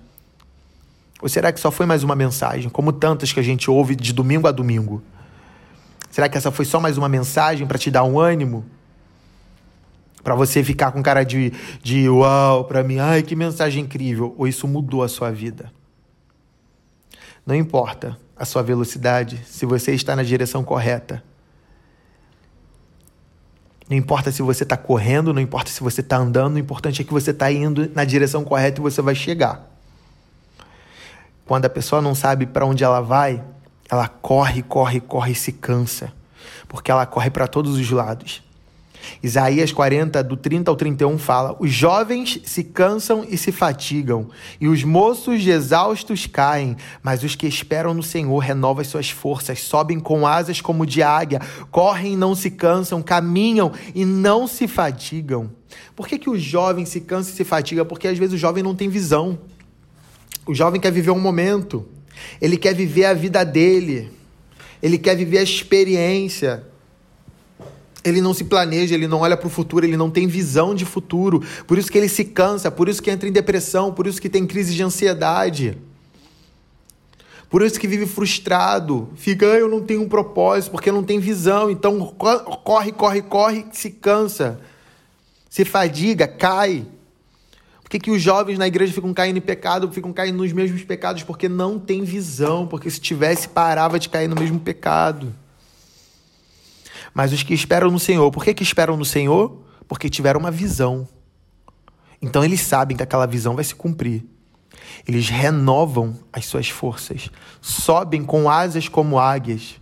Ou 1.22 1.28
será 1.28 1.52
que 1.52 1.60
só 1.60 1.70
foi 1.70 1.86
mais 1.86 2.02
uma 2.02 2.16
mensagem, 2.16 2.70
como 2.70 2.94
tantas 2.94 3.34
que 3.34 3.42
a 3.42 3.44
gente 3.44 3.70
ouve 3.70 3.94
de 3.94 4.14
domingo 4.14 4.48
a 4.48 4.54
domingo? 4.54 5.04
Será 6.10 6.30
que 6.30 6.38
essa 6.38 6.50
foi 6.50 6.64
só 6.64 6.80
mais 6.80 6.98
uma 6.98 7.10
mensagem 7.10 7.68
para 7.68 7.78
te 7.78 7.92
dar 7.92 8.06
um 8.06 8.18
ânimo? 8.18 8.66
Para 10.24 10.34
você 10.34 10.64
ficar 10.64 10.94
com 10.94 11.04
cara 11.04 11.26
de, 11.26 11.52
de 11.84 12.08
uau 12.08 12.64
para 12.64 12.86
mim, 12.86 13.00
ai 13.00 13.22
que 13.22 13.36
mensagem 13.36 13.84
incrível, 13.84 14.34
ou 14.38 14.48
isso 14.48 14.66
mudou 14.66 15.04
a 15.04 15.10
sua 15.10 15.30
vida? 15.30 15.74
Não 17.46 17.54
importa 17.54 18.18
a 18.34 18.46
sua 18.46 18.64
velocidade, 18.64 19.42
se 19.46 19.66
você 19.66 19.94
está 19.94 20.16
na 20.16 20.24
direção 20.24 20.64
correta. 20.64 21.22
Não 23.92 23.98
importa 23.98 24.32
se 24.32 24.42
você 24.42 24.64
está 24.64 24.78
correndo, 24.78 25.34
não 25.34 25.42
importa 25.42 25.70
se 25.70 25.84
você 25.84 26.00
está 26.00 26.16
andando, 26.16 26.56
o 26.56 26.58
importante 26.58 27.02
é 27.02 27.04
que 27.04 27.12
você 27.12 27.32
está 27.32 27.52
indo 27.52 27.92
na 27.94 28.06
direção 28.06 28.42
correta 28.42 28.80
e 28.80 28.82
você 28.82 29.02
vai 29.02 29.14
chegar. 29.14 29.70
Quando 31.46 31.66
a 31.66 31.70
pessoa 31.70 32.02
não 32.02 32.16
sabe 32.16 32.46
para 32.46 32.66
onde 32.66 32.86
ela 32.86 33.02
vai, 33.02 33.44
ela 33.90 34.08
corre, 34.08 34.64
corre, 34.64 35.02
corre 35.02 35.34
e 35.34 35.36
se 35.36 35.52
cansa, 35.52 36.14
porque 36.70 36.90
ela 36.90 37.06
corre 37.06 37.30
para 37.30 37.50
todos 37.50 37.78
os 37.78 37.92
lados. 37.92 38.42
Isaías 39.22 39.72
40, 39.72 40.24
do 40.24 40.38
30 40.38 40.72
ao 40.72 40.76
31 40.76 41.18
fala: 41.18 41.56
Os 41.60 41.72
jovens 41.72 42.40
se 42.44 42.64
cansam 42.64 43.26
e 43.28 43.38
se 43.38 43.52
fatigam, 43.52 44.30
e 44.60 44.68
os 44.68 44.84
moços 44.84 45.46
exaustos 45.46 46.28
caem, 46.28 46.76
mas 47.04 47.24
os 47.24 47.36
que 47.36 47.48
esperam 47.48 47.94
no 47.94 48.04
Senhor 48.04 48.40
renovam 48.40 48.82
as 48.82 48.88
suas 48.88 49.10
forças, 49.10 49.62
sobem 49.62 50.00
com 50.00 50.26
asas 50.26 50.62
como 50.62 50.86
de 50.86 51.02
águia, 51.04 51.42
correm 51.70 52.14
e 52.14 52.18
não 52.18 52.36
se 52.36 52.52
cansam, 52.52 53.02
caminham 53.02 53.72
e 53.94 54.06
não 54.06 54.48
se 54.48 54.68
fatigam. 54.68 55.52
Por 55.96 56.08
que, 56.08 56.18
que 56.18 56.30
o 56.30 56.38
jovem 56.38 56.86
se 56.86 57.02
cansa 57.02 57.32
e 57.32 57.34
se 57.34 57.44
fatiga? 57.44 57.86
Porque 57.86 58.08
às 58.08 58.18
vezes 58.18 58.34
o 58.34 58.38
jovem 58.38 58.64
não 58.64 58.76
tem 58.76 58.90
visão. 58.90 59.40
O 60.46 60.54
jovem 60.54 60.82
quer 60.82 60.92
viver 60.92 61.12
um 61.12 61.20
momento, 61.20 61.88
ele 62.42 62.58
quer 62.58 62.74
viver 62.74 63.06
a 63.06 63.14
vida 63.14 63.44
dele, 63.44 64.12
ele 64.82 64.98
quer 64.98 65.16
viver 65.16 65.38
a 65.38 65.44
experiência 65.44 66.71
ele 68.04 68.22
não 68.22 68.34
se 68.34 68.44
planeja, 68.44 68.96
ele 68.96 69.08
não 69.08 69.20
olha 69.20 69.38
para 69.38 69.48
o 69.48 69.50
futuro, 69.50 69.86
ele 69.86 69.98
não 69.98 70.10
tem 70.10 70.28
visão 70.28 70.74
de 70.74 70.86
futuro. 70.86 71.44
Por 71.68 71.78
isso 71.78 71.92
que 71.92 71.98
ele 71.98 72.10
se 72.10 72.26
cansa, 72.26 72.72
por 72.72 72.90
isso 72.90 73.02
que 73.02 73.12
entra 73.12 73.28
em 73.30 73.32
depressão, 73.32 73.94
por 73.94 74.08
isso 74.08 74.22
que 74.22 74.30
tem 74.30 74.46
crise 74.46 74.74
de 74.74 74.84
ansiedade. 74.84 75.78
Por 77.50 77.62
isso 77.62 77.80
que 77.80 77.88
vive 77.88 78.06
frustrado, 78.06 79.10
fica, 79.16 79.46
ah, 79.46 79.60
eu 79.60 79.68
não 79.68 79.82
tenho 79.82 80.02
um 80.02 80.08
propósito, 80.08 80.72
porque 80.72 80.90
não 80.90 81.04
tem 81.04 81.20
visão. 81.20 81.70
Então 81.70 82.00
corre, 82.64 82.94
corre, 82.94 83.22
corre, 83.22 83.66
se 83.74 83.92
cansa, 83.92 84.60
se 85.50 85.66
fadiga, 85.66 86.28
cai. 86.28 86.88
Por 87.84 87.90
que, 87.90 88.00
que 88.00 88.10
os 88.10 88.22
jovens 88.22 88.58
na 88.58 88.66
igreja 88.66 88.94
ficam 88.94 89.14
caindo 89.14 89.36
em 89.36 89.42
pecado, 89.42 89.92
ficam 89.92 90.14
caindo 90.14 90.38
nos 90.38 90.54
mesmos 90.54 90.82
pecados? 90.84 91.24
Porque 91.24 91.50
não 91.50 91.78
tem 91.78 92.06
visão, 92.06 92.66
porque 92.66 92.90
se 92.90 93.02
tivesse, 93.02 93.50
parava 93.50 94.00
de 94.00 94.08
cair 94.08 94.30
no 94.30 94.36
mesmo 94.36 94.58
pecado. 94.58 95.36
Mas 97.14 97.34
os 97.34 97.44
que 97.44 97.54
esperam 97.54 97.92
no 97.92 98.00
Senhor, 98.00 98.32
por 98.32 98.44
que, 98.44 98.54
que 98.54 98.64
esperam 98.64 98.96
no 98.96 99.06
Senhor? 99.06 99.62
Porque 99.88 100.10
tiveram 100.10 100.40
uma 100.40 100.52
visão. 100.52 101.08
Então 102.22 102.44
eles 102.44 102.62
sabem 102.62 102.96
que 102.96 103.04
aquela 103.04 103.26
visão 103.26 103.56
vai 103.56 103.64
se 103.64 103.76
cumprir. 103.76 104.24
Eles 105.08 105.30
renovam 105.30 106.16
as 106.32 106.46
suas 106.46 106.70
forças, 106.70 107.30
sobem 107.60 108.24
com 108.24 108.50
asas 108.50 108.88
como 108.88 109.20
águias, 109.20 109.80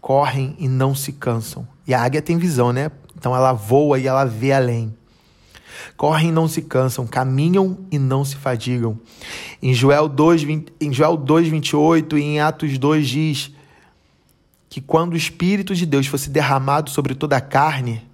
correm 0.00 0.54
e 0.58 0.68
não 0.68 0.94
se 0.94 1.12
cansam. 1.12 1.66
E 1.86 1.94
a 1.94 2.02
águia 2.02 2.22
tem 2.22 2.36
visão, 2.36 2.72
né? 2.72 2.90
Então 3.16 3.34
ela 3.34 3.52
voa 3.52 3.98
e 3.98 4.06
ela 4.06 4.24
vê 4.24 4.52
além. 4.52 4.94
Correm 5.96 6.28
e 6.28 6.32
não 6.32 6.48
se 6.48 6.62
cansam, 6.62 7.06
caminham 7.06 7.78
e 7.90 7.98
não 7.98 8.24
se 8.24 8.36
fadigam. 8.36 8.98
Em 9.62 9.72
Joel 9.72 10.08
2, 10.08 10.42
20, 10.42 10.72
em 10.80 10.92
Joel 10.92 11.16
2 11.16 11.48
28 11.48 12.18
e 12.18 12.22
em 12.22 12.40
Atos 12.40 12.78
2 12.78 13.08
diz: 13.08 13.52
que 14.70 14.80
quando 14.80 15.14
o 15.14 15.16
Espírito 15.16 15.74
de 15.74 15.84
Deus 15.84 16.06
fosse 16.06 16.30
derramado 16.30 16.90
sobre 16.90 17.12
toda 17.12 17.36
a 17.36 17.40
carne, 17.40 18.08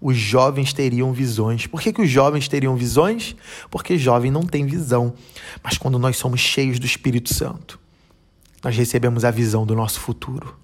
os 0.00 0.16
jovens 0.16 0.72
teriam 0.72 1.12
visões. 1.12 1.66
Por 1.66 1.82
que, 1.82 1.92
que 1.92 2.00
os 2.00 2.10
jovens 2.10 2.48
teriam 2.48 2.74
visões? 2.74 3.36
Porque 3.70 3.98
jovem 3.98 4.30
não 4.30 4.42
tem 4.42 4.64
visão. 4.66 5.14
Mas 5.62 5.76
quando 5.76 5.98
nós 5.98 6.16
somos 6.16 6.40
cheios 6.40 6.78
do 6.78 6.86
Espírito 6.86 7.32
Santo, 7.32 7.78
nós 8.64 8.74
recebemos 8.74 9.22
a 9.22 9.30
visão 9.30 9.66
do 9.66 9.76
nosso 9.76 10.00
futuro. 10.00 10.56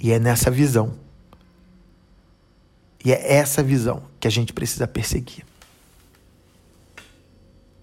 E 0.00 0.12
é 0.12 0.18
nessa 0.18 0.50
visão, 0.50 0.94
e 3.04 3.12
é 3.12 3.34
essa 3.34 3.62
visão 3.62 4.04
que 4.20 4.28
a 4.28 4.30
gente 4.30 4.52
precisa 4.52 4.86
perseguir. 4.86 5.44